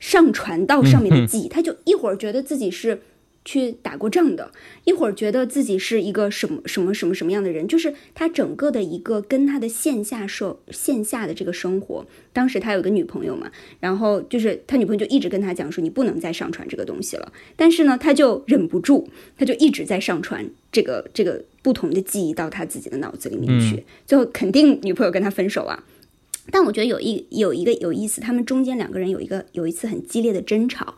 [0.00, 1.48] 上传到上面的记忆。
[1.50, 3.02] 他就一会儿觉得自己是。
[3.48, 4.52] 去打过仗的，
[4.84, 12.04] 一会儿觉得自己是一个什么什么什么什么样的人，就是他整个的一个跟他的线下社线下的这个生活。
[12.34, 17.32] 当时他有个女朋友嘛，然后就是他女朋友就一直跟他讲说你不能再上传这个东西了。
[17.56, 23.82] 但是呢，他就忍不住，他就一直在上传这个这个不同的记忆到他自己的脑子里面去。
[24.06, 25.82] 最后肯定女朋友跟他分手啊。
[26.50, 30.96] 但我觉得有一有一个有意思，他们中间两个人有一个有一次很激烈的争吵。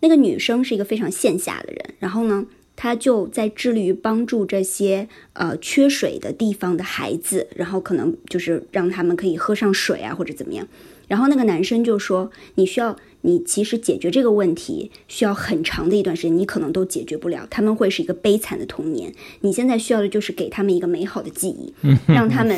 [0.00, 2.46] 那个女生是一个非常线下的人，然后呢，
[2.76, 10.66] 她就在致力于帮助这些呃缺水的地方的孩子，然后可能就是让他们可以喝上水啊，或者怎么样。
[11.08, 17.46] 然后那个男生就说：“你需要，你其实解决这个问题需要很长的一段时间，你可能都解决不了。
[17.50, 19.12] 他们会是一个悲惨的童年。
[19.40, 21.72] 你现在需要的就是给他们一个美好的记忆，
[22.06, 22.56] 让他们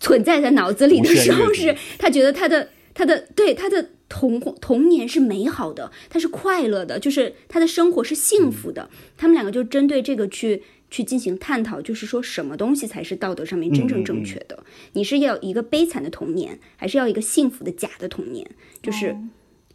[0.00, 8.88] 存在在脑子里的时候， 是他觉得他的他的对他的。”童童年是美好的，他是快乐的，就是他的生活是幸福的。
[9.16, 14.64] 他们两个就针对这个去去进行探讨，就是说什么东西才是道德上面真正正确的？
[14.92, 18.48] 你是要一个悲惨的童年，还是要一个幸福的假的童年？
[18.80, 19.16] 就是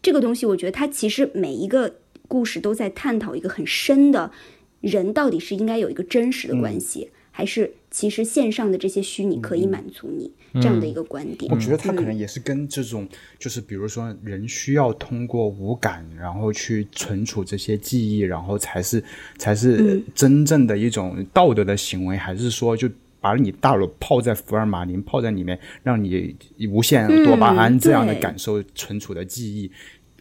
[0.02, 1.98] 这个东西，我觉得它其实每一个
[2.30, 4.32] 故事都在探讨一个很深的，
[4.80, 10.30] 人到底是应该有一个真实的关系，还是其实线上的这些虚拟可以满足你？
[10.56, 19.02] 这样的一个观点，我觉得他可能也是跟这种，就是比如说人需要通过五感，然后去存储这些记忆，然后才是
[19.38, 22.90] 才是真正的一种道德的行为，还是说就
[23.22, 26.36] 把你大脑泡在福尔马林，泡在里面，让你
[26.70, 29.72] 无限多巴胺这样的感受存储的记忆，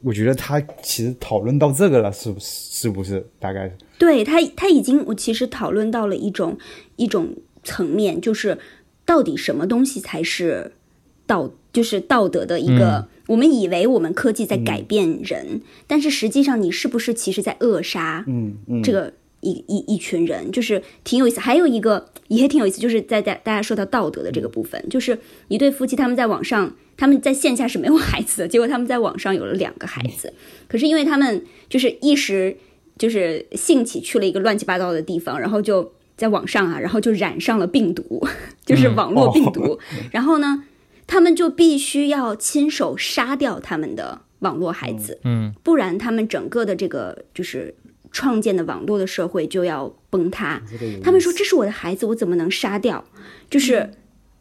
[0.05, 2.47] 我觉得他其实讨论到这个了，是不是？
[2.47, 3.27] 是不是？
[3.41, 6.57] 大概对他，他已经我其实讨论到了一种
[6.99, 7.35] 一种
[7.65, 8.59] 层面，就是
[9.07, 10.73] 到底什么东西才是
[11.27, 13.09] 道，就是道德的一个。
[13.29, 18.25] 我们以为我们科技在改变人，但是实际上你是不是其实在扼杀？
[18.27, 21.39] 嗯嗯，这个一一一群人就是挺有意思。
[21.41, 25.19] 还有一个也挺有意思，就是在大大家说到道德的这个部分，就是
[25.49, 26.75] 一对夫妻他们在网上。
[27.01, 30.33] 他们在线下是没有孩子的，结果他们在网上有了两个孩子。
[30.67, 32.57] 可是因为他们就是一时
[32.99, 38.23] 就是兴起去了一个乱七八糟的地方，然后就在网上啊，然后就染上了病毒，
[38.67, 39.79] 就是网络病毒。
[40.13, 40.65] 然后呢，
[41.07, 47.75] 他们就必须要亲手杀掉他们的网络孩子，嗯，不然他们整个的这个就是
[48.13, 50.61] 创建的网络的社会就要崩塌。
[51.03, 53.03] 他们说这是我的孩子，我怎么能杀掉？
[53.49, 53.91] 就是，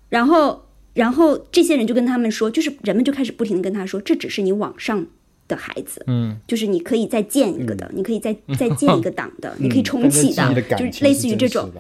[0.10, 0.64] 然后。
[0.98, 5.06] 然后这些人就跟他们说，就是人们就开始不停的跟他说，这只是你网上
[5.48, 11.72] 的孩子，嗯，就是你可以再建一个的，你可以再再建一个党的， 你可以重启的，就是类似于这种，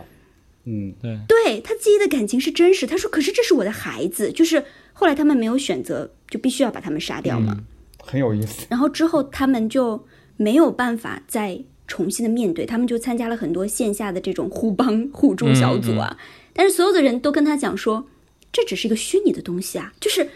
[0.65, 2.85] 嗯，对，对他自己的感情是真实。
[2.85, 4.63] 他说，可是这是我的孩子，就是
[4.93, 7.57] 后来他们没有选择，就必须要把他们杀掉嘛，
[8.03, 8.65] 很有意思。
[8.69, 10.05] 然后之后他们就
[10.35, 16.17] 没有办法再重新的面对，他们就参加了很多线下的这种互帮互助小组啊，
[16.53, 18.07] 但是所有的人都跟他讲说。
[18.49, 20.29] 这只是一个虚拟的东西啊，就是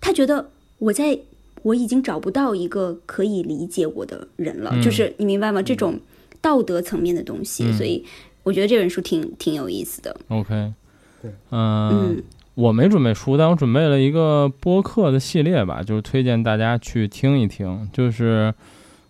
[0.00, 1.16] 他觉得我在
[1.64, 5.60] 我已经找不到一个可以理解我的人了，就是你明白吗？
[5.60, 5.98] 这种
[6.40, 8.04] 道德层面的东西，所以
[8.44, 10.16] 我觉得这本书挺挺有意思的。
[10.28, 10.72] OK，
[11.20, 12.22] 对，嗯，
[12.54, 17.88] 我没准备书，但我准备了一个播客的系列吧，就是推荐大家去听一听。
[17.92, 18.54] 就是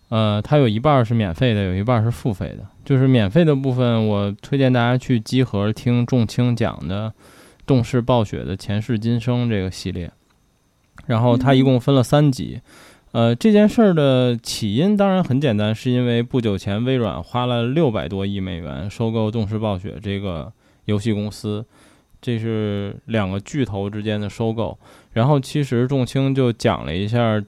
[0.09, 2.67] 呃，它有一半是免费的，有一半是付费的。
[2.85, 7.13] 就是免费的部分，我推荐大家去集合听仲青讲的。
[7.67, 10.13] 动视暴雪的前世今生这个系列，
[11.07, 12.61] 然后它一共分了三级。
[13.13, 20.53] 呃，这件事儿的起因当然很简单，是因为不久前微软花了六百多亿美元收购动视暴雪这个
[20.87, 21.65] 游戏公司，
[22.21, 24.77] 这是两个巨头之间的收购。
[25.13, 27.41] 然后其实仲青就讲了一下，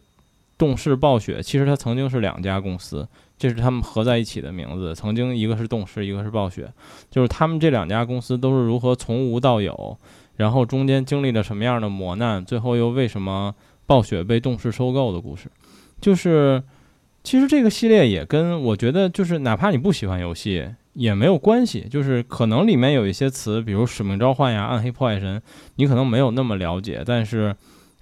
[0.56, 3.06] 动视暴雪其实它曾经是两家公司。
[3.38, 4.94] 这是他们合在一起的名字。
[4.94, 6.72] 曾经一个是动视，一个是暴雪，
[7.10, 9.98] 就是他们这两家公司都是如何从无到有，
[10.36, 13.54] 然后中间经历了什么样的磨难，最后又为什么
[13.86, 15.50] 暴雪被动视收购的故事。
[16.00, 16.62] 就是
[17.22, 21.86] 其实这个系列也跟我觉得，就是哪怕你不喜欢游戏也没有关系。
[21.90, 25.40] 就是可能里面有一些词，比如使命召唤呀、暗黑破坏神，
[25.76, 27.56] 你可能没有那么了解，但是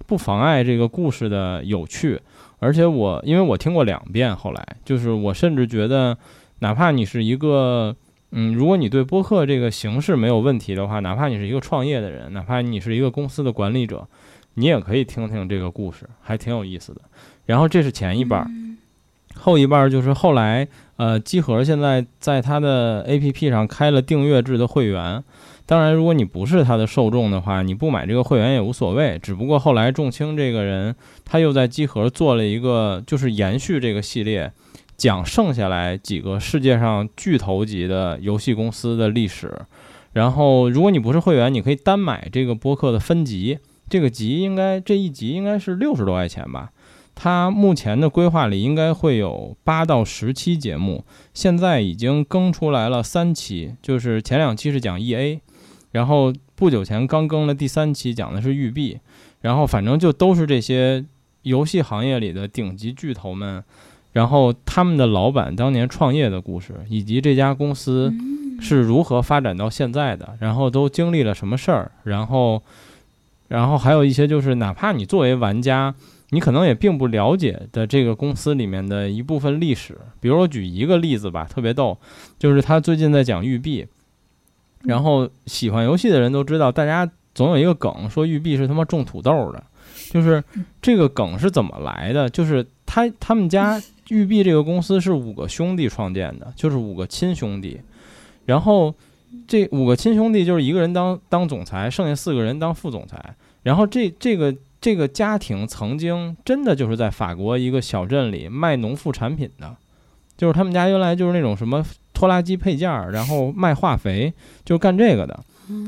[0.05, 2.19] 不妨碍这个故事的有趣。
[2.59, 6.17] 而且我，因为我听过两遍，后来就是我甚至觉得，
[6.59, 7.95] 哪怕你是一个，
[8.37, 14.05] 嗯，如果你对播客这个形式没有问题的话，哪怕你是一个创业的人，哪怕你是一个公司的管理者，
[14.55, 16.99] 你也可以听听这个故事，还挺有意思的。
[17.45, 18.77] 然后这是前一半，
[19.35, 20.67] 后一半就是后来，
[20.97, 25.23] 呃，机核现在在它的 APP 上开了订阅制的会员。
[25.65, 29.17] 当然，如果你不是他的受众的话，你不买这个会员也无所谓。
[29.17, 34.51] 只不过后来仲青这个人，他又在机核做了一个，就是延续这个系列，
[34.97, 39.53] 讲剩下来几个世界上巨头级的游戏公司的历史。
[40.13, 46.71] 然后，如果你不是会员，你可以单买这个播客的分集，这个集应该这一集应该是六十多块钱吧。
[47.13, 55.39] 它目前的规划里应该会有八到十期节目，现在已经更出来了三期，就是前两期是讲 EA。
[55.91, 58.99] 然后不久前刚更了第三期，讲的是育碧，
[59.39, 61.05] 然后反正就都是这些
[61.43, 63.63] 游戏行业里的顶级巨头们，
[64.15, 68.13] 然后他们的老板当年创业的故事，以及这家公司
[68.61, 72.63] 是如何发展到现在的，然后都经历了什么事儿，然后，
[73.49, 75.93] 然后还有一些就是哪怕你作为玩家，
[76.29, 81.97] 你可能也并不了解的这个公司里面的一部分历史，比如我举一个例子吧，特别逗，
[82.39, 83.85] 就是他最近在讲育碧。
[84.83, 89.61] 然后喜欢游戏的人都知道，大家总有一个梗说育碧是他妈种土豆的，
[90.09, 90.41] 就是
[90.81, 92.29] 这个梗是怎么来的？
[92.29, 97.79] 就是他他们家育碧这个公司是五个兄弟创建的，就是五个亲兄弟。
[98.45, 98.93] 然后
[99.47, 103.35] 这五个亲兄弟就是一个人当当总裁，剩下四个人当副总裁。
[103.63, 109.75] 然后这这个这个家庭曾经真的就是在法国一个小镇里卖农副产品的，
[110.37, 111.85] 就是他们家原来就是那种什么。
[112.15, 114.33] 拖拉机配件儿，然后卖化肥，
[114.63, 115.37] 就是干这个的。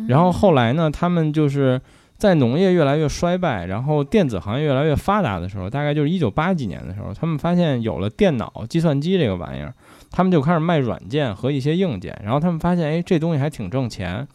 [0.10, 1.80] 然后后来呢，他们就是
[2.18, 9.74] 在农业越来越衰败，然后电子行业越来越发达的时候，大概就是一九八几年的时候，他们发现有了电脑、计算机这个玩意儿，
[10.10, 12.20] 他们就开始卖软件和一些硬件。
[12.24, 14.28] 然后他们发现，哎，这东西还挺挣钱。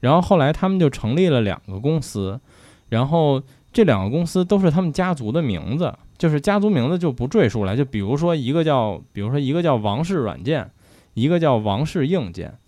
[0.00, 2.40] 然后后来他们就成立了两个公司，
[2.88, 7.76] 然后这两个公司都是他们家族的名字，就是家族名字就不赘述了。
[7.76, 10.70] 就比如说一个叫，比如说一个叫王氏软件，
[11.14, 12.58] 一个叫王氏硬件，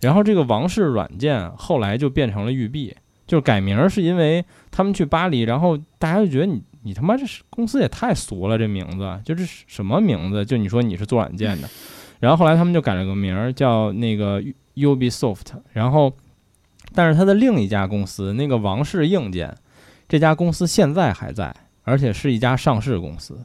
[0.00, 2.94] 然后这个王氏软件后来就变成了育碧，
[3.28, 10.44] 就是改名是因为他们去巴黎，然后大家就觉得你你他妈这是公司也太俗了，这名字就是什么名字？
[10.44, 11.68] 就你说你是做软件的，
[12.18, 14.42] 然后后来他们就改了个名儿叫那个
[14.74, 16.12] Ubisoft，然后。
[16.94, 19.54] 但是他的另一家公司，那个王室硬件，
[20.08, 23.38] 这家公司现在还在，而且是一家上市公司。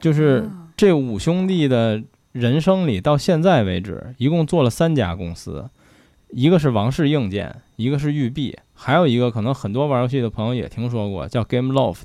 [0.00, 5.68] 就是这五兄弟的人生里，到现在为止，一共做了三家公司，
[6.28, 12.04] 一个是王室硬件，一个是育碧，还有一个可能很多玩游戏的朋友也听说过，叫 GameLoft，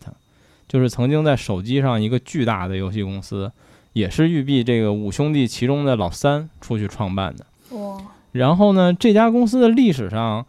[0.68, 3.52] 就是曾经在手机上一个巨大的游戏公司，
[3.94, 7.46] 也是育碧这个五兄弟其中的老三出去创办的。
[7.78, 8.02] 哇！
[8.32, 10.46] 然后呢，这家公司的历史上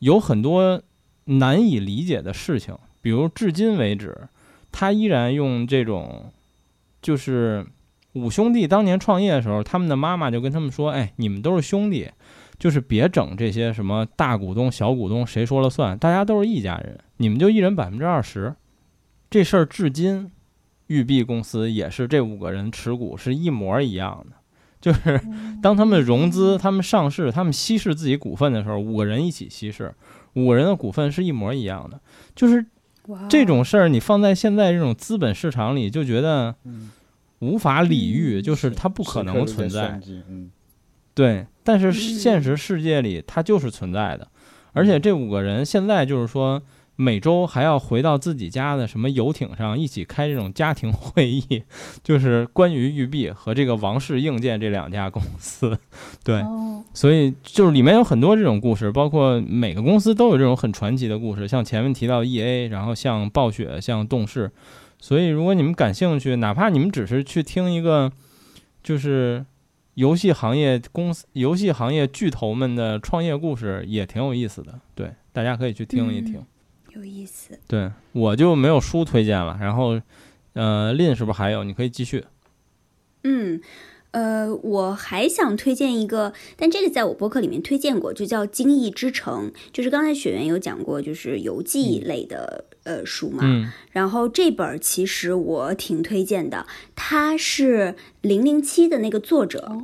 [0.00, 0.82] 有很多
[1.24, 4.28] 难以理解的事情，比如至今为止，
[4.70, 6.30] 他依然用这种，
[7.00, 7.66] 就是
[8.12, 12.10] 五兄弟当年创业的时候，他们的妈妈就跟他们说：“哎，你们都是兄弟，
[12.62, 18.54] 就是别整这些什么大股东、小股东谁说了算，大家都是一家人，你们就一人百分之二十。”
[19.28, 20.30] 这事儿至今，
[20.86, 24.36] 育碧公司也是这五个人持股是一模一样的。
[24.80, 25.20] 就是
[25.60, 29.92] 当他们融资、他们上市、他们稀释自己股份的时候，五个人一起稀释，
[30.34, 32.00] 五个人的股份是一模一样的。
[32.36, 32.64] 就是
[33.28, 36.54] 这种事儿，你放在现在这种资本市场里，就觉得
[37.40, 40.00] 无法理喻，就是它不可能存在。
[41.12, 44.28] 对，但是现实世界里它就是存在的，
[44.72, 46.62] 而且这五个人现在就是说。
[46.94, 51.64] 每周还要回到自己家的什么游艇上一起开这种家庭会议，
[52.04, 55.76] 就是关于育碧和这个王室硬件这两家公司，
[56.22, 56.44] 对，
[56.92, 64.52] 所以就是里面有很多这种故事，包括每个公司都有这种很传奇的故事，像前面提到 E A，然后像暴雪，像动视，
[65.00, 68.12] 所以如果你们感兴趣，哪怕你们只是去听一个，
[68.82, 69.44] 就是
[69.94, 76.42] 游戏行业公司、游戏行业巨头们的创业故事，也挺有意思的，对，大家可以去听一听。
[76.94, 79.56] 有意思，对我就没有书推荐了。
[79.60, 79.98] 然后，
[80.52, 81.64] 呃，林是不是还有？
[81.64, 82.24] 你可以继续。
[83.24, 83.60] 嗯，
[84.10, 93.42] 呃，我还想推荐一个，但这个在我博客里面推荐过，就叫《精益之城》，就是刚才雪原有讲过，就是游记类的呃书嘛。
[93.44, 93.70] 嗯。
[93.90, 99.76] 然后这本其实我挺推荐的，它是零零七的那个作者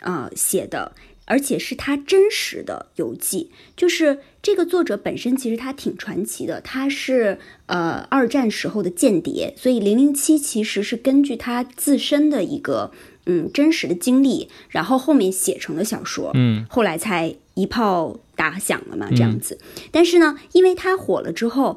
[0.00, 0.92] 啊写的。
[1.30, 12.92] 而且是他真实的游记，就是这个作者本身其实他挺传奇的，他是呃二战时候的间谍，所以零零七其实是根据他自身的一个
[13.26, 19.58] 嗯真实的经历，然后后面写成的小说，嗯，后来才一炮打响了嘛这样子。
[19.92, 21.76] 但是呢，因为他火了之后，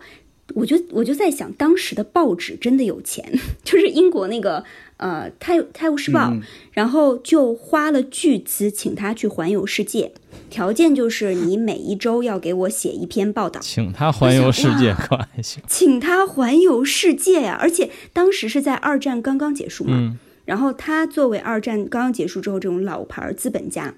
[0.56, 3.32] 我就我就在想，当时的报纸真的有钱，
[3.64, 4.64] 就是英国那个。
[4.98, 6.32] 呃，泰泰晤士报，
[6.74, 10.12] 然后就花了巨资请他去环游世界，
[10.52, 13.60] 条件就是你每一周要给我写一篇报道。
[13.62, 15.64] 请他环游世界可还行？
[15.68, 17.58] 请他环游世界呀！
[17.60, 23.96] 而且当时是在二战刚刚结束嘛，然后他作为二战刚刚结束之后这种老牌资本家，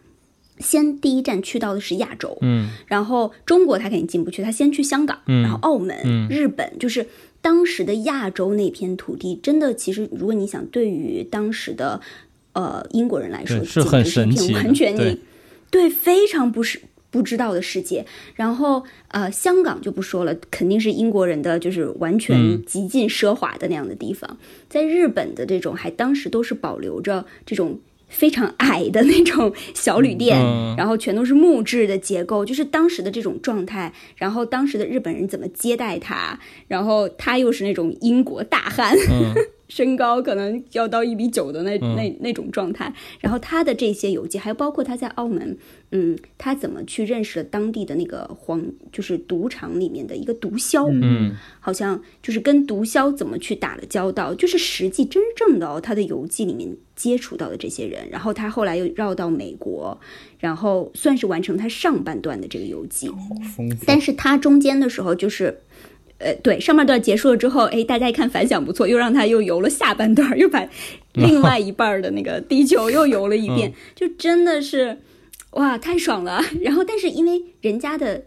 [0.64, 7.06] 先第一站去到的是亚洲，嗯，然后中国他肯定进不去，他先去香港，然后澳门、日本，就是。
[7.44, 12.00] 当时的亚洲那片土地，真的，其实如果你想，对于当时的
[12.54, 15.20] 呃英国人来说，是很神奇，完全你
[15.70, 18.06] 对非常不是不知道的世界。
[18.36, 24.38] 然后呃，香港就不说了，肯定是英国人的，就是完全极尽奢华的那样的地方。
[24.70, 27.78] 在日本的这种，还当时都是保留着这种。
[28.14, 30.40] 非常矮的那种小旅店，
[30.78, 33.92] 然后全都是木质的结构，就是当时的这种状态。
[34.16, 36.40] 然后当时的日本人怎么接待他？
[36.68, 38.96] 然后他又是那种英国大汉。
[39.74, 45.58] 身高可能要到一米九的那那那种状态，然后他的这些游记，还有包括他在澳门，
[45.90, 60.00] 嗯，他怎么去认识了当地的那个黄，就是赌场里面的一个毒枭，嗯，好像就是跟毒枭怎么去打了交道，就是实际真正的哦他的游记里面接触到的这些人，然后他后来又绕到美国，
[60.38, 63.10] 然后算是完成他上半段的这个游记，
[63.88, 65.62] 但是他中间的时候就是。
[66.24, 70.68] 呃，对，上半段结束了之后，哎，大家一看反响不错，又让他又游了下半段，又把
[71.14, 74.98] 另外一半的那个地球又游了一遍，就真的是，
[75.52, 76.42] 哇，太爽了。
[76.62, 78.24] 然后，但是因为人家的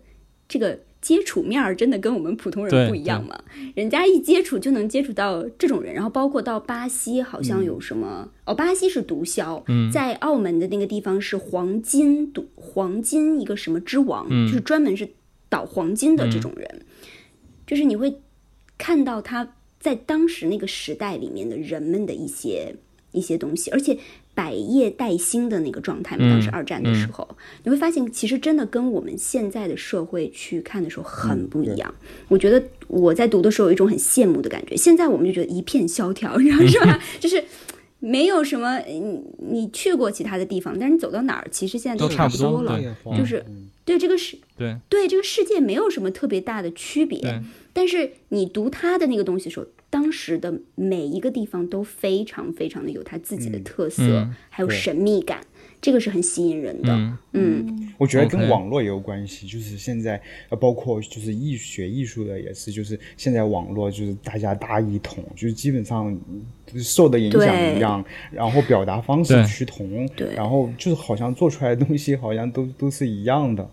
[0.49, 3.39] 这个接触面儿真的跟我们普通人不一样嘛，
[3.75, 9.63] 人家一接触就能接触到这种人，然后包括到巴西，好像有什么哦，巴西是毒枭，
[9.93, 15.09] 在澳门的那个地方是黄金毒黄金一个什么之王，就是专门是
[15.49, 16.83] 倒黄金的这种人。
[17.67, 18.21] 就是你会
[18.79, 22.75] 看到他在当时那个时代里面的人们的一些
[23.13, 23.99] 一些东西，而且
[24.35, 27.27] 百业待兴的那个状态嘛，当时二战的时候，
[27.65, 31.95] 你会发现其实真的跟我们现在的社会去看的时候很不一样。
[32.29, 37.03] 我觉得我在读的时候有一种很羡慕的感觉，现在我们就觉得一片萧条，你知道是吧？
[37.19, 37.43] 就是
[37.99, 42.79] 没有什么，你你去过其他的地方，但是你走到哪儿，其实现在都差不多了，
[43.17, 43.45] 就是
[43.85, 44.77] 对这个世对。
[44.89, 47.43] 对这个世界没有什么特别大的区别。
[47.73, 55.41] 但是你读他的那个东西的时候，当时的每一个地方都非常非常的有他自己的特色，还有神秘感，
[55.87, 56.93] 这个是很吸引人的。
[57.33, 66.19] 嗯，我觉得跟网络也有关系，就是现在呃，包括就是艺学艺术的也是，就是现在网络就是大家大一统，就是基本上
[66.83, 73.65] 受的影响一样，然后表达方式趋同，对，然后就是好像做出来的东西好像都都是一样的。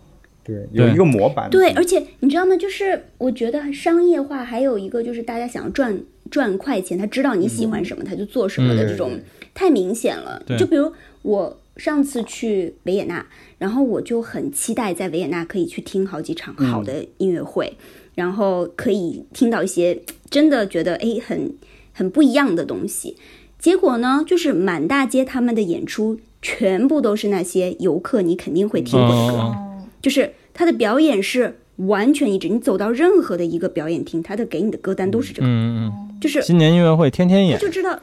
[0.44, 1.50] 对，有一个模板。
[1.50, 2.56] 对，而且你知道吗？
[2.56, 6.00] 就是我觉得商业化还有一个就是大家想要赚
[6.30, 9.18] 赚快钱，他知道你喜欢什么，他就做什么的这种
[9.52, 10.40] 太明显了。
[10.56, 10.92] 就比如
[11.22, 13.26] 我上次去维也纳，
[13.58, 17.76] 然后我就很期待在维也纳可以去听好几场好的音乐会，
[18.14, 21.54] 然后可以听到一些真的觉得哎很
[21.92, 23.16] 很不一样的东西。
[23.58, 29.54] 结果呢，就是满大街他们的演出全部都是那些游客你肯定会听过的歌。
[30.02, 37.98] 就是他的表演是完全一致，你走到任何的一个表演厅，他的给你的歌单都是这个，嗯嗯，就是新年音乐会天天演，他就知道，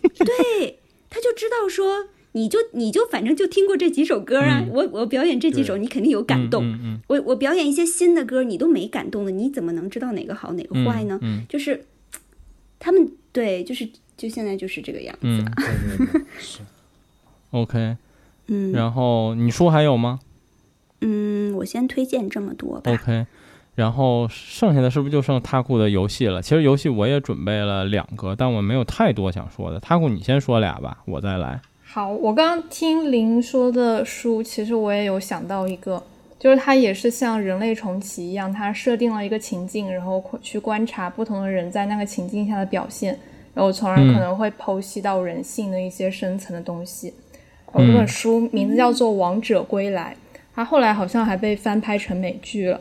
[0.00, 0.78] 对，
[1.10, 11.20] 他就知道说，你就你就反正就听过这几首歌啊，我我表演这几首，你肯定有感动，我我表演一些新的歌，你都没感动的，你怎么能知道哪个好哪个坏呢？
[11.48, 11.84] 就是
[12.78, 15.44] 他们对，就是就现在就是这个样子，
[16.38, 16.60] 是
[17.50, 17.96] ，OK，
[18.48, 20.20] 嗯，然后你书还有吗？
[21.00, 22.92] 嗯，我先推荐这么多吧。
[22.92, 23.26] OK，
[23.74, 26.40] 然后剩下的是不是就剩他库的游戏了？
[26.40, 29.80] 其实游戏我也准备了两个，但我没有太多想说的。
[29.80, 31.60] 他库，你先说俩吧，我再来。
[31.94, 36.02] 好，我刚刚听林说的书，其实我也有想到一个，
[36.38, 43.18] 就是它也是像人类重启一样，它设定了一个情境，然后去观察不同的人在那个情境下的表现，
[43.52, 47.12] 然后从而可能会剖析到人性的一些深层的东西。
[47.74, 50.16] 这本书名字叫做《王者归来》。
[50.54, 52.80] 它后来好像还被翻拍成美剧了。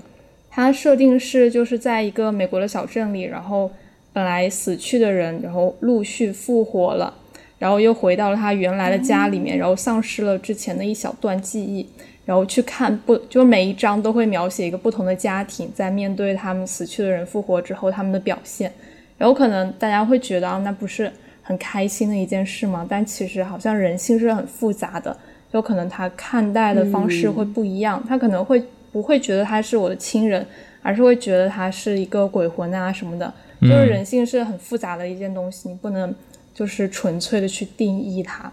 [0.49, 3.69] 它设定是就是在一个美国的小镇里，然后
[4.13, 7.13] 本来死去的人，然后陆续复活了，
[7.61, 11.87] 然后又回到了他原来的家里面，然后丧失了之前的一小段记忆，
[12.25, 18.73] 然后去看不，就每一章都会描写一个不同的家庭在面对他们死去的人复活之后他们的表现。
[19.15, 21.11] 然后可能大家会觉得啊，那不是
[21.43, 22.83] 很开心的一件事吗？
[22.89, 25.15] 但其实好像人性是很复杂的。
[25.51, 30.43] 有可能他看待的方式会不一样，他可能会不会觉得他是我的亲人，
[30.81, 33.31] 而是会觉得他是一个鬼魂啊什么的。
[33.61, 36.11] 就是人性是很复杂的一件东西，你不能
[36.53, 38.51] 就是纯粹的去定义它。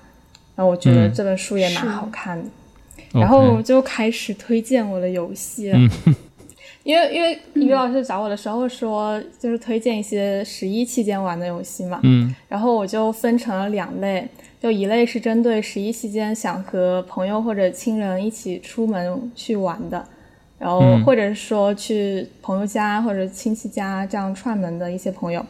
[0.54, 2.48] 然后我觉得这本书也蛮好看的。
[3.12, 5.72] 然后我就开始推荐我的游戏，
[6.84, 14.28] 因为因为于老师找我的时候说就是推荐一些十一期间玩的游戏嘛，嗯，然后我就分成了两类。
[14.60, 20.04] 就一类是针对十一期间想和朋友或者亲人一起出门去玩的，
[20.58, 25.40] 然后或者是说去朋友家或者亲戚家这样串门的一些朋友，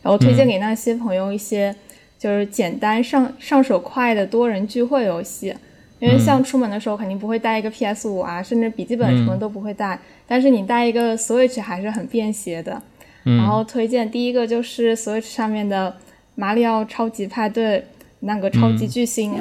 [0.00, 1.76] 然后推荐给那些朋友一些
[2.24, 5.54] 就是简单上上手快的多人聚会游戏，
[5.98, 12.80] 因为像出门的时候肯定不会带一个 PS 五啊，甚至笔记本什么都不会带，但是你带一个 Switch 还是很便携的。
[13.24, 15.94] 然后推荐第一个就是 Switch 上面的
[16.34, 17.84] 马里奥超级派对。
[18.26, 19.38] 那个超级巨星，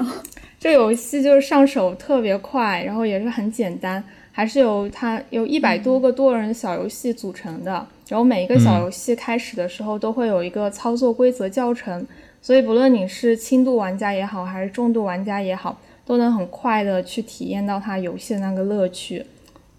[0.59, 7.87] 这游戏就是上手特别快，然后也是很简单，还是由它有一百多个多人小游戏组成的。
[8.09, 12.05] 然后每一个小游戏开始的时候都会有一个操作规则教程，
[12.43, 19.25] 所以不论你是轻度玩家也好，还是重度玩家也好，都能很快的去体验到它游戏的那个乐趣。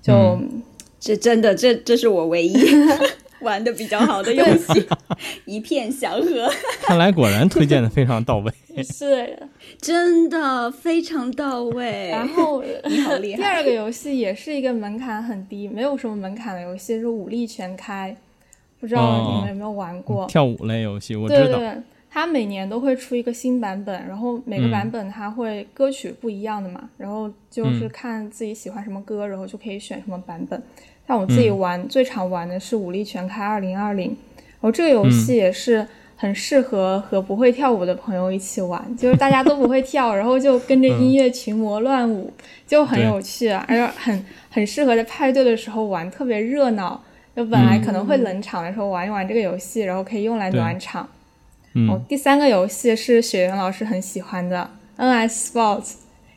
[0.02, 0.38] 就
[0.98, 2.54] 这真的，这这是我唯一。
[3.40, 4.88] 玩的比较好的游戏，
[5.44, 6.50] 一片祥和。
[6.80, 8.50] 看来果然推荐的非常到位，
[8.82, 9.38] 是
[9.78, 12.08] 真的非常到位。
[12.08, 13.36] 然后你好厉害。
[13.36, 18.16] 第二个游戏也是一个门槛很低，没有什么门槛的游戏，是武力全开。
[18.80, 21.14] 不知道你们有没有玩过跳舞类游戏？
[21.14, 21.44] 我知道。
[21.44, 21.82] 对对，
[22.14, 30.62] 它每年都会出一个新版本，然后每个版本它会歌曲不一样的嘛，然后就是看自己喜欢什么歌，然后就可以选什么版本。
[31.08, 35.84] 像我自己玩最常玩的是《武力全开二零二零》，然后这个游戏也是
[36.14, 42.32] 很适合和不会跳舞的朋友一起玩，就是大家都不会跳，然后就跟着音乐群魔乱舞，
[42.64, 47.02] 就很有趣，而且很很适合在派对的时候玩，特别热闹。
[47.34, 51.08] 就本来可能会冷场的时候玩一玩这个游戏，然后可以用来暖场。
[51.88, 55.94] 哦，第三个游戏是雪原老师很喜欢的 NS Sports，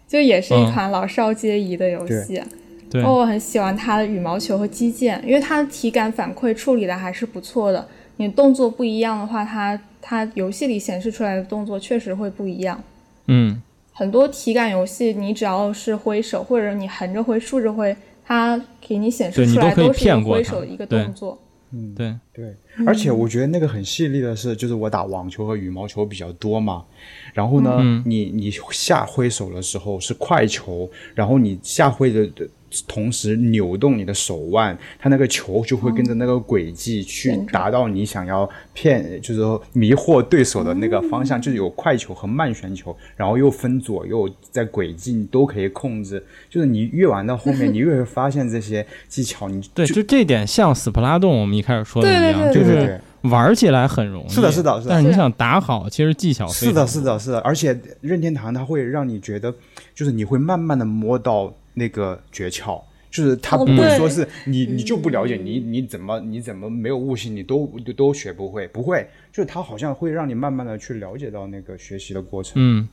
[0.07, 2.41] 就也是一款老少皆宜的游戏。
[2.89, 7.88] 对，我很喜欢它的羽毛球和击剑，因为它的体感反馈处理的还是不错的。
[8.15, 12.81] 你动作不一样的话，它它游戏里显示出来的动作确实会不一样。
[13.27, 13.61] 嗯，
[13.91, 17.95] 很多体感游戏，你只要是挥手或者你横着挥、竖着挥，
[18.26, 21.38] 它给你显示出来都是挥手的一个动作。
[21.72, 22.56] 嗯，对对。
[22.85, 26.85] 而且我觉得那个很犀利的是，就是我打网球和羽毛球比较多嘛，
[27.34, 32.48] 然后呢，你你下挥手的时候是快球，然后你下挥的的。
[32.88, 46.22] 同时扭动你的手腕，它那个球就会跟着那个轨迹去达到你想要骗，就是说迷惑对手的那个方向，就是有快球和慢旋球，然后又分左右，在轨迹你都可以控制。
[46.49, 49.48] 就是你越玩到后面， 你越会发现这些技巧。
[49.48, 54.30] 你对，就这点像斯普拉洞，我们一开始说的一样，就是玩起来很容易。
[54.30, 54.89] 是的，是的，是的。
[54.89, 57.39] 但是你想打好，其实技巧是的，是的，是的。
[57.39, 59.53] 而且任天堂它会让你觉得，
[59.95, 61.53] 就是你会慢慢的摸到。
[61.77, 69.07] 那个诀窍就是他不会说是你你就不了解你你怎么你怎么没有悟性你都都学不会不会。
[69.31, 72.53] 就是他好像会让你慢慢的去了解到那个学习的过程。
[72.55, 72.87] 嗯。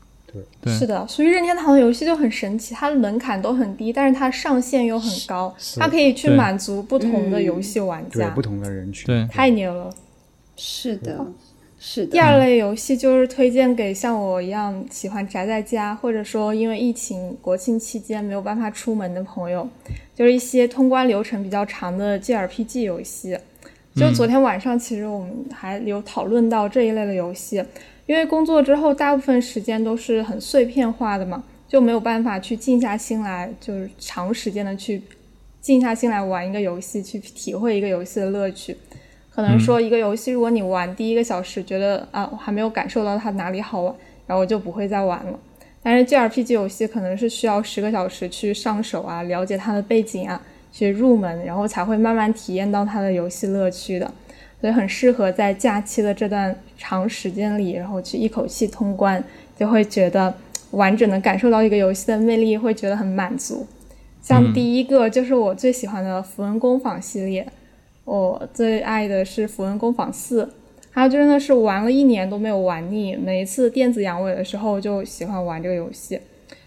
[0.63, 0.73] 对。
[0.73, 8.29] 是的所以任天堂的游戏就很神奇它的门槛都很低但是它上限又很高它可以去满足不同的游戏玩家。
[8.29, 9.07] 对不同的人群。
[9.07, 9.27] 对。
[9.31, 9.91] 太牛了。
[10.57, 11.27] 是的。
[11.87, 12.13] 是的。
[12.13, 19.69] 第二类游戏就是推荐给像我一样喜欢宅在家，或者说因为疫情国庆期间没有办法出门的朋友，
[20.15, 23.37] 就是一些通关流程比较长的 JRPG 游戏。
[23.95, 27.63] 就昨天晚上，其实我们还有讨论到这一类的游戏，
[28.07, 35.03] 因为工作之后大部分时间都是很碎片化的嘛，就没有办法去静下心来，就是长时间的去
[35.61, 38.75] 静下心来玩一个游戏，去体会一个游戏的乐趣。
[39.35, 43.93] 可能说一个游戏，如果你玩第一个小时觉得啊，我还没有感受到它哪里好玩，
[44.29, 45.37] 然后我就不会再玩了。
[45.83, 50.41] 但是 G R P G 游戏可能是需要十个小时去上手啊，了解它的背景啊，
[50.71, 54.09] 去入门，然后才会慢慢体验到它的游戏乐趣的。
[54.61, 59.23] 所以很适合在假期的这段长时间里，然后去一口气通关，
[59.59, 60.33] 就会觉得
[60.71, 63.67] 完整的感受到一个游戏的魅力，会觉得很满足。
[64.23, 67.45] 像第一个就是我最喜欢的《符文工坊》系列。
[68.05, 70.45] 我最爱的是《符文工坊四》，
[70.93, 73.17] 它真的是玩了一年都没有玩腻。
[73.17, 76.21] 每一次电子阳痿的时候，就喜欢玩这个游戏。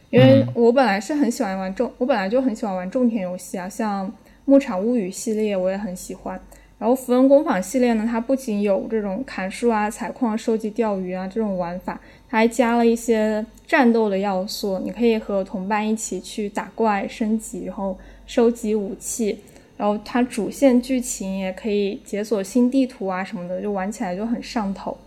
[0.09, 4.07] 因为我本来是很喜欢玩种，我本来就很喜欢玩种田游戏啊，像
[4.45, 6.39] 《牧场物语》系列我也很喜欢。
[6.79, 11.99] 然后《符文工坊》系列呢，它不仅有这种砍树啊、采矿、收集、钓鱼啊这种玩法，
[12.29, 14.79] 它还加了一些战斗的要素。
[14.79, 19.39] 你可以和同伴一起去打怪、升级，然后收集武器。
[19.77, 24.97] 然后它主线剧情也可以解锁新地图啊什么的，就玩起来就很上头。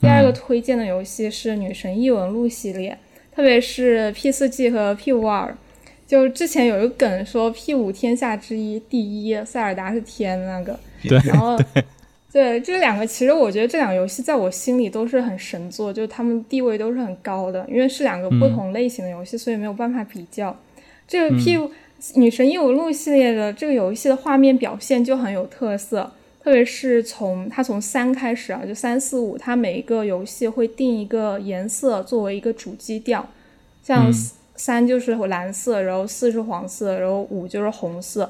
[0.00, 2.98] 第二个推荐的游戏是《女神异闻录》系列，
[3.32, 5.56] 特别是 P 四 G 和 P 五二。
[6.06, 10.76] 就之前有一个梗说 P 五天下之一第一，塞尔达是天那个。
[11.04, 11.16] 对。
[11.24, 11.56] 然后，
[12.32, 20.58] 对这两个，其实我觉得这两个游戏在我心里都是很神作，就他们地位都是很高的，因为是两个不同类型的游戏，所以没有办法比较。
[21.06, 21.56] 这个 P。
[22.14, 26.10] 女神异闻录系列的这个游戏的画面表现就很有特色，
[26.42, 33.28] 特别是从它从三开始啊，就三四五，它每一个游戏会定一个颜色作为一个主基调，
[33.82, 34.10] 像
[34.56, 38.20] 三就是蓝色，然后四是黄色，然后五就是红色，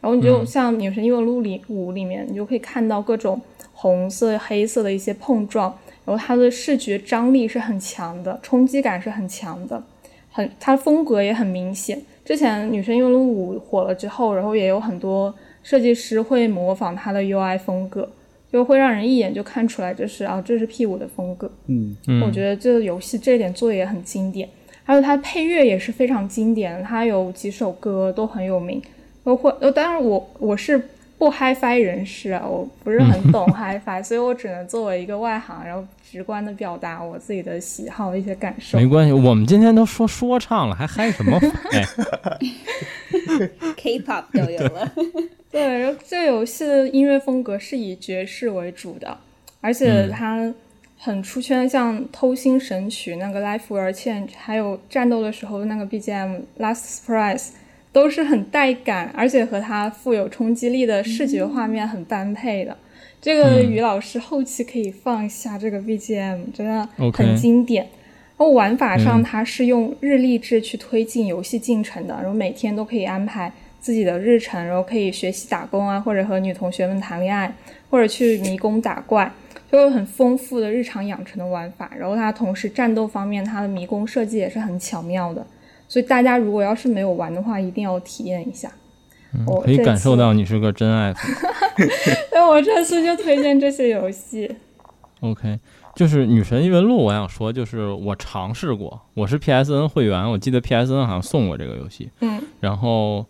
[0.00, 3.40] 然后你就像女神异闻录里五里面，你就可以看到各种
[3.74, 5.76] 红色、黑色的一些碰撞，
[6.06, 9.82] 然后它的视觉张力是很强的，冲击感是很强的，
[10.30, 12.00] 很它风格也很明显。
[12.30, 15.34] 之前《女神异闻录五》火了之后，然后也有很多
[15.64, 18.08] 设计师会模仿它的 UI 风格，
[18.52, 21.50] 就会让人一眼就看出来这是啊，这是 P 五的风格。
[21.66, 24.48] 嗯，我觉得这个游戏这一点做的也很经典，
[24.84, 28.80] 还有它配乐也是非常经典，它有几首歌都很有名。
[29.24, 30.80] 包括呃，当然我我是。
[31.18, 38.78] 不 HiFi 人士啊，我不是很懂 HiFi，所以我只能作为一个外行，然后直观的表达我自己的喜好一些感受。
[38.78, 41.38] 没关系，我们今天都说说唱了，还嗨什么？
[43.76, 44.92] K-pop 都有了。
[45.52, 49.16] 对，然后这游戏的音乐风格是以爵士为主的，
[49.60, 50.52] 而且它
[50.98, 57.50] 很出圈，像偷心神曲那个 Life Will Change，还有战斗的时候那个 BGM Last Surprise。
[57.92, 62.76] 都是很带感，而且和它富有冲击力的视觉画面很般配的。
[63.20, 67.84] 这个于老师后期可以放一下这个 BGM，真的很经典。
[67.84, 77.52] 然后玩法上，它是用日历制去推进游戏进程的，然后每天都可以安排自己的日程，然后可以学习打工啊，或者和女同学们谈恋爱，
[77.90, 79.30] 或者去迷宫打怪，
[79.70, 81.92] 就有很丰富的日常养成的玩法。
[81.98, 85.46] 然后它同时战斗方面，它的迷宫设计也是很巧妙的。
[85.86, 88.72] 所以大家如果要是没有玩的话，一定要体验一下。
[89.46, 91.22] 我可以感受到你是个真爱粉。
[92.32, 94.56] 那我这次就推荐这些游戏。
[95.20, 95.58] OK，
[95.94, 102.10] 就是《女神异闻录》，我想说，就是我尝试过，我是 PSN 会员，我记得 PSN 好像送过这个游戏。
[102.20, 102.42] 嗯。
[102.60, 103.24] 然后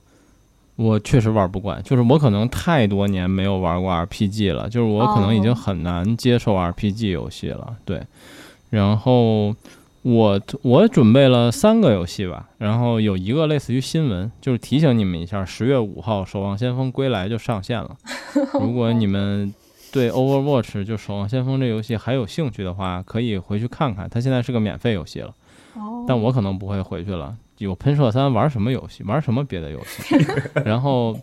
[0.77, 7.77] 我确实玩不惯，就是我可能太多年没有玩过 RPG 了，就是我可能已经很难接受 RPG 游戏了。
[7.85, 8.03] 对。
[8.71, 9.55] 然后。
[10.03, 17.95] 我我准备了三个游戏吧，然后有一个类似于新闻，就是提醒你们一下，十月五号《守望先锋归来》就上线了。
[18.61, 19.53] 如果你们
[19.93, 25.35] 对 Overwatch 就《守望先锋》这游戏还有兴趣的话，可以回去看看，它现在是个免费游戏了。
[26.09, 27.37] 但我可能不会回去了。
[27.59, 29.05] 有喷射三玩什么游戏？
[29.05, 30.17] 玩什么别的游戏？
[30.65, 31.15] 然后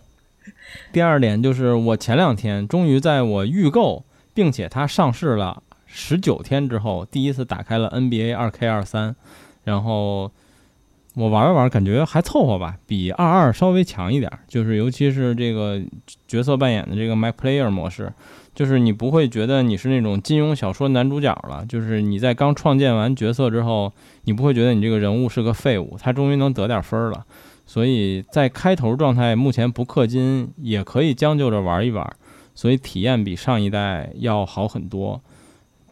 [0.94, 4.06] 第二点就是我前两天终于在我预购，
[4.36, 5.64] 并且它上市了。
[6.00, 9.16] 十九天之后，第一次打开了 NBA 二 K 二三，
[9.64, 10.32] 然后
[11.16, 14.32] 我玩了玩，感觉还凑合吧，比二二稍微强一点。
[14.48, 15.82] 就是尤其是这个
[16.28, 18.14] 角色扮演的这个 My Player 模式，
[18.54, 21.66] 就是你不会觉得你是那种金庸小说男主角了。
[21.68, 23.92] 就是你在刚创建完角色之后，
[24.26, 27.26] 你不会觉得你这个人物是个废物，他终于能得点分了。
[27.66, 32.08] 所以在开头状态目前不氪金也可以将就着玩一玩，
[32.54, 35.20] 所以体验比上一代要好很多。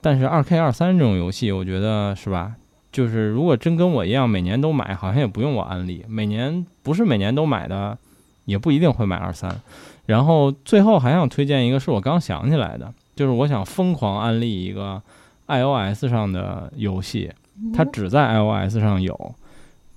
[0.06, 2.54] 但是二 K 二三这种游戏，我觉得是吧？
[2.92, 6.06] 就是如果真跟我一样每年都买，好像也不用我安利。
[6.08, 7.98] 每年不是每年都买的，
[8.46, 9.60] 也不一定会买二三。
[10.06, 15.02] 然后最后还想推荐一个，是我刚想起来的，就是我想疯狂安利一个
[15.48, 17.32] iOS 上的游戏，
[17.74, 19.34] 它只在 iOS 上有，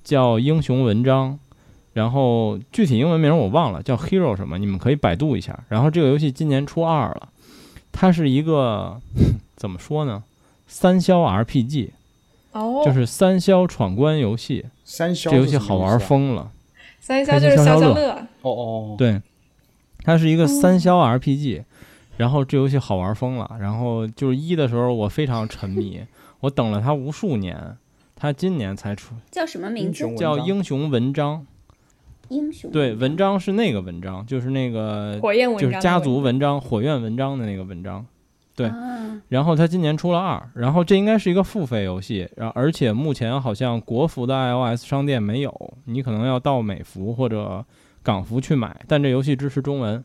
[0.03, 1.33] 叫《英雄文章》。
[1.93, 5.59] 然后具体英文名我忘了，叫 Hero 什么，你们可以百度一下。
[5.69, 7.29] 然后这个游戏今年出二了，
[7.99, 9.01] 它是一个。
[9.59, 10.23] 怎么说呢？
[10.69, 11.91] 三消 RPG，
[12.53, 14.67] 哦，就是三消闯关游戏。
[14.85, 16.53] 三消这游戏好玩疯了。
[17.01, 18.13] 三消就是消消乐。
[18.43, 19.21] 哦哦，对，
[20.05, 21.65] 它是一个三消 RPG，
[22.19, 23.57] 然后这游戏好玩疯了。
[23.59, 26.01] 然后就是一的时候我非常沉迷，
[26.39, 27.77] 我等了它无数年，
[28.15, 29.17] 它今年才出。
[29.33, 30.15] 叫什么名字？
[30.15, 31.45] 叫英雄文章。
[32.29, 38.05] 英雄对文章是那个文章，就是那个火焰文章，就是家族文章，火焰文章的那个文章。
[38.57, 38.69] 对，
[39.29, 47.65] 然后它今年出了二，然后这应该是一个付费游戏，然后而且目前好像国服的 iOS 商店没有，你可能要到美服或者
[48.03, 50.05] 港服去买，但这游戏支持中文，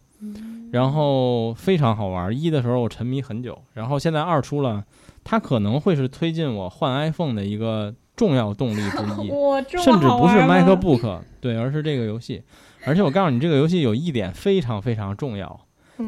[0.71, 2.31] 然后非常好玩。
[2.31, 4.83] 一的时候我沉迷很久，然后现在二出了，
[5.23, 7.91] 它可能会是推进我换 iPhone 的一个
[8.23, 9.27] 重要动力之一，
[9.83, 12.41] 甚至不是 MacBook，对，而是这个游戏。
[12.85, 15.59] 而且我告诉你，这个游戏有一点非常非常重要，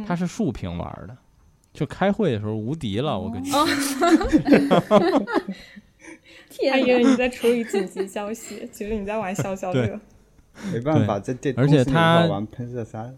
[0.08, 1.18] 它是竖屏玩的。
[1.74, 3.68] 就开会的时候无敌了，我跟你说。
[6.70, 10.00] 他以为你在处理紧急消息，其实你在玩消消乐。
[10.72, 13.14] 没办法，这电而且他玩喷射三。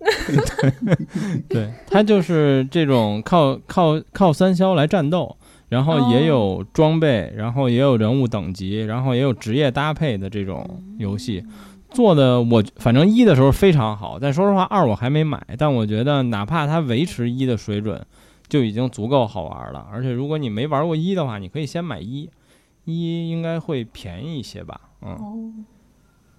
[1.50, 5.36] 对，他就是这种靠靠靠三消来战斗，
[5.70, 11.42] 然后也有装备，然后也有人物等级，然后也有职业搭配的这种游戏。
[11.90, 18.04] 做的我反正一的时候非常好，但说实话二我还没买，但我觉得哪怕它维持一的水准，
[18.48, 19.86] 就已经足够好玩了。
[19.90, 22.28] 而且如果你没玩过一的话，你可以先买一，
[22.84, 24.80] 一应该会便宜一些吧？
[25.02, 25.64] 嗯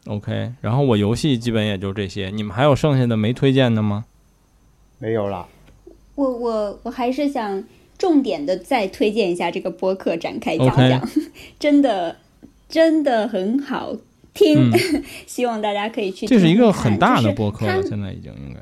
[0.07, 0.53] ，OK。
[0.61, 4.05] 然后我游戏基本也就这些，你们还有剩下的没推荐的吗？
[4.99, 5.47] 没有了。
[6.15, 7.61] 我我我还是想
[8.01, 11.07] 重点的再推荐一下这个播客展开讲讲，
[11.59, 12.15] 真的
[12.67, 13.95] 真的很好。
[14.33, 14.71] 听，
[15.27, 16.25] 希望大家可以去。
[16.25, 18.59] 这是一个很大的播客了，现在已经应该。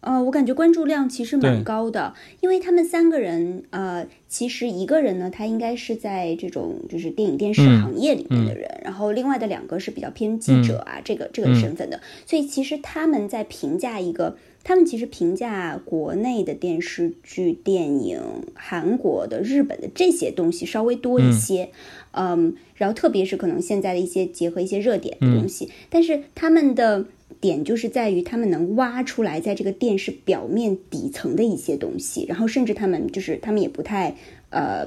[0.00, 18.20] 呃，我感觉关注量其实蛮高的，因为他们三个人，呃，其实一个人呢，他应该是在这种就是电影电视行业里面的人，然后另外的两个是比较偏记者啊，这个这个身份的，所以其实他们在评价一个，他们其实评价国内的电视剧、电影、
[18.54, 21.70] 韩国的、日本的这些东西稍微多一些。
[22.12, 27.06] 嗯，然后特别是可能现在的一些结合一些热点的东西，但是他们的
[27.40, 34.16] 点就是在于他们能挖出来在这个电视表面底层的一些东西，然后甚至他们就是他们也不太
[34.48, 34.84] 呃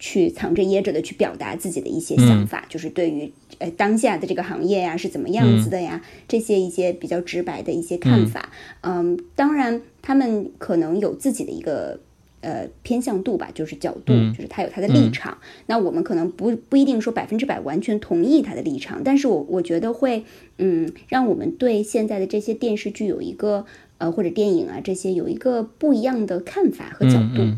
[0.00, 8.50] 去藏着掖着的去表达自己的一些想法，就是对于呃当下的这个行业呀是怎么样子的呀，这些一些比较直白的一些看法。
[8.82, 12.00] 嗯，当然他们可能有自己的一个。
[12.46, 15.38] 呃偏向度吧，就是角度，就是他有他的立场。
[15.64, 20.24] 那我们可能不不一定说百分之百完全同意他的立场，但是我我觉得会
[20.58, 23.64] 嗯，让我们对现在的这些电视剧有一个
[23.96, 27.50] 呃或者电影啊这些有一个不一样的看法和角度。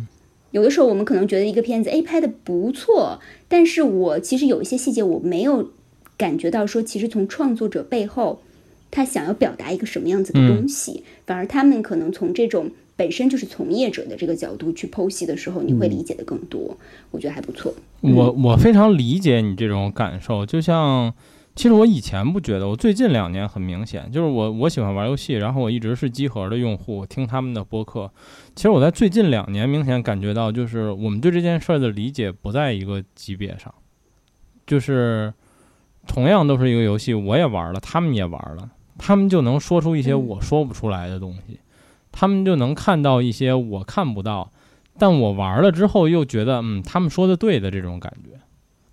[0.53, 3.19] 有的时候我们可能觉得一个片子 A 拍的不错，
[3.49, 5.73] 但是我其实有一些细节我没有
[6.17, 8.41] 感觉到说，其实从创作者背后
[8.91, 16.77] 他想要表达一个什么样子的东西，反而他们可能从这种本身就是从业者的这个角度去剖析的时候，你会理解的更多，
[17.11, 17.75] 我觉得还不错。
[18.01, 21.13] 我我非常理解你这种感受，就像。
[21.55, 28.13] 其实我以前不觉得，我最近两年很明显，就是我我喜欢玩游戏，然后我一直是机核的用户，听他们的播客。
[28.55, 33.75] 其实我在最近两年明显感觉到，就是我们对这件事儿的理解不在一个级别上。
[34.67, 35.33] 就是
[36.07, 41.61] 同样都是一个游戏，我也玩了，他们也玩了，他们就能说出一些我说不出来的东西，
[42.13, 44.51] 他们就能看到一些我看不到，
[44.99, 48.39] 但我玩了之后又觉得，嗯，他们说的对的这种感觉。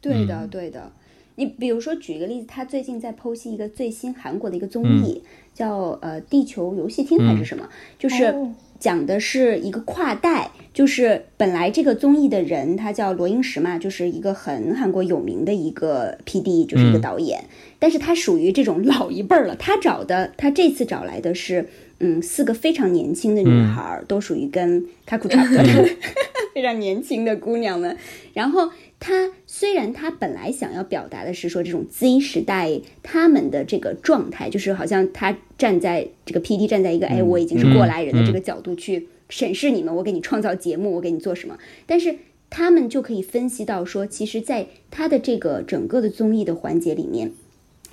[0.01, 0.91] 对的，对的。
[1.35, 7.67] 你比如说，举一个例子，他最近在剖析一个最新韩国的一个综艺，叫呃《地球游戏厅》还是什么，
[7.97, 8.35] 就是
[8.83, 17.45] 讲的是一个跨代，就是本来这个综艺的人他叫罗英石嘛，就是一个很韩国有名的一个 P D，就是一个导演，
[17.79, 21.69] 但是他属于这种老一辈儿了，他找的他这次找来的是
[21.99, 25.63] 嗯四个非常年轻的女孩，都属于跟卡库差不多
[26.53, 27.97] 非常年轻的姑娘们，
[28.33, 28.69] 然后。
[29.05, 42.15] 他虽然他本来想要表达的是说这种 Z 时代他们的这个状态，就是好像他站在这个 PD 站在一个哎我已经是过来人的这个角度去审视你们，我给你创造节目，我给你做什么，但是
[42.49, 47.33] 他们就可以分析到说，其实，在他的这个整个的综艺的环节里面，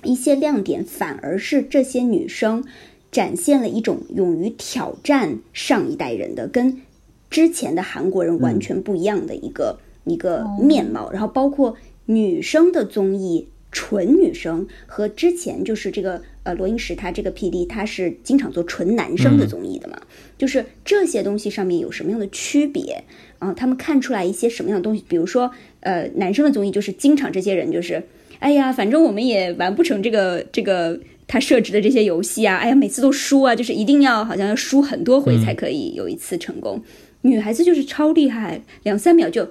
[0.05, 2.63] 一些亮点反而是这些女生
[3.11, 6.81] 展现了一种勇于挑战上一代人的，跟
[7.29, 9.79] 之前的韩国人完全不一样的一个。
[10.05, 11.75] 一个面貌，然后包括
[12.05, 19.97] 女生的综艺，纯女生和之前就是这个呃罗英石他这个 P D 他是经常做纯男生的综艺的嘛，
[20.37, 23.03] 就是这些东西上面有什么样的区别
[23.39, 23.53] 啊？
[23.53, 25.03] 他们看出来一些什么样的东西？
[25.07, 25.49] 比如说
[25.79, 28.03] 呃男生的综艺就是经常这些人就是
[28.39, 36.83] 哎呀，反正我们也完不成这个这个他设置的这些游戏啊，哎呀每次都输啊，就是一定要好像要输很多回才可以有一次成功。
[37.21, 39.47] 女孩子就是超厉害，两三秒就。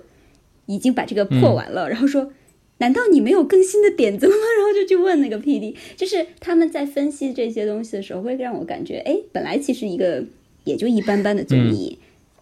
[0.71, 2.31] 已经把这个破完了，然后说
[2.79, 10.25] ：“难道你没有更新的点子了吗？” 然后就去问那个 P D，就是他们在分析这些东西的时候，会让我感觉，哎，本来其实一个
[10.63, 11.99] 也就一般般的综艺，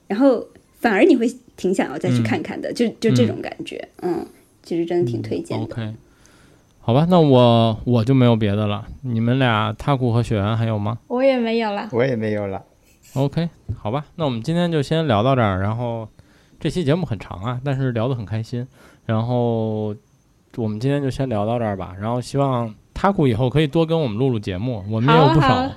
[0.07, 0.47] 然后
[0.79, 1.27] 反而你会
[1.57, 4.27] 挺想要再去看看的，就就这种感觉，嗯，
[4.63, 5.65] 其实真的挺推荐的。
[5.65, 5.95] OK，
[6.81, 8.87] 好吧，那我我就没有别的了。
[9.03, 10.99] 你们俩塔库和雪原还有吗？
[11.09, 12.63] 我也没有了，我也没有了。
[13.15, 13.49] OK，
[13.79, 16.07] 好吧，那我们今天就先聊到这儿，然后。
[16.61, 18.67] 这期节目很长啊，但是聊得很开心。
[19.07, 19.95] 然后
[20.57, 21.95] 我们今天就先聊到这儿吧。
[22.01, 25.71] 然后希望他库以后可以多跟我们录录节目，我们也有不少，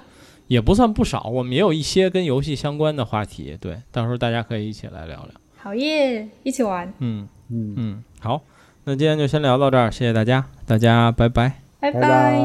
[0.47, 3.57] 也不算不少，我们也有一些跟游戏相关的话题。
[3.61, 5.29] 对，到时候大家可以一起来聊聊。
[5.57, 6.91] 好耶，一起玩。
[6.99, 8.41] 嗯嗯嗯，好，
[8.85, 12.39] 那今天就先聊到这儿，谢谢大家，大家拜拜，拜拜，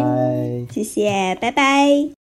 [0.71, 2.26] 谢谢，拜拜。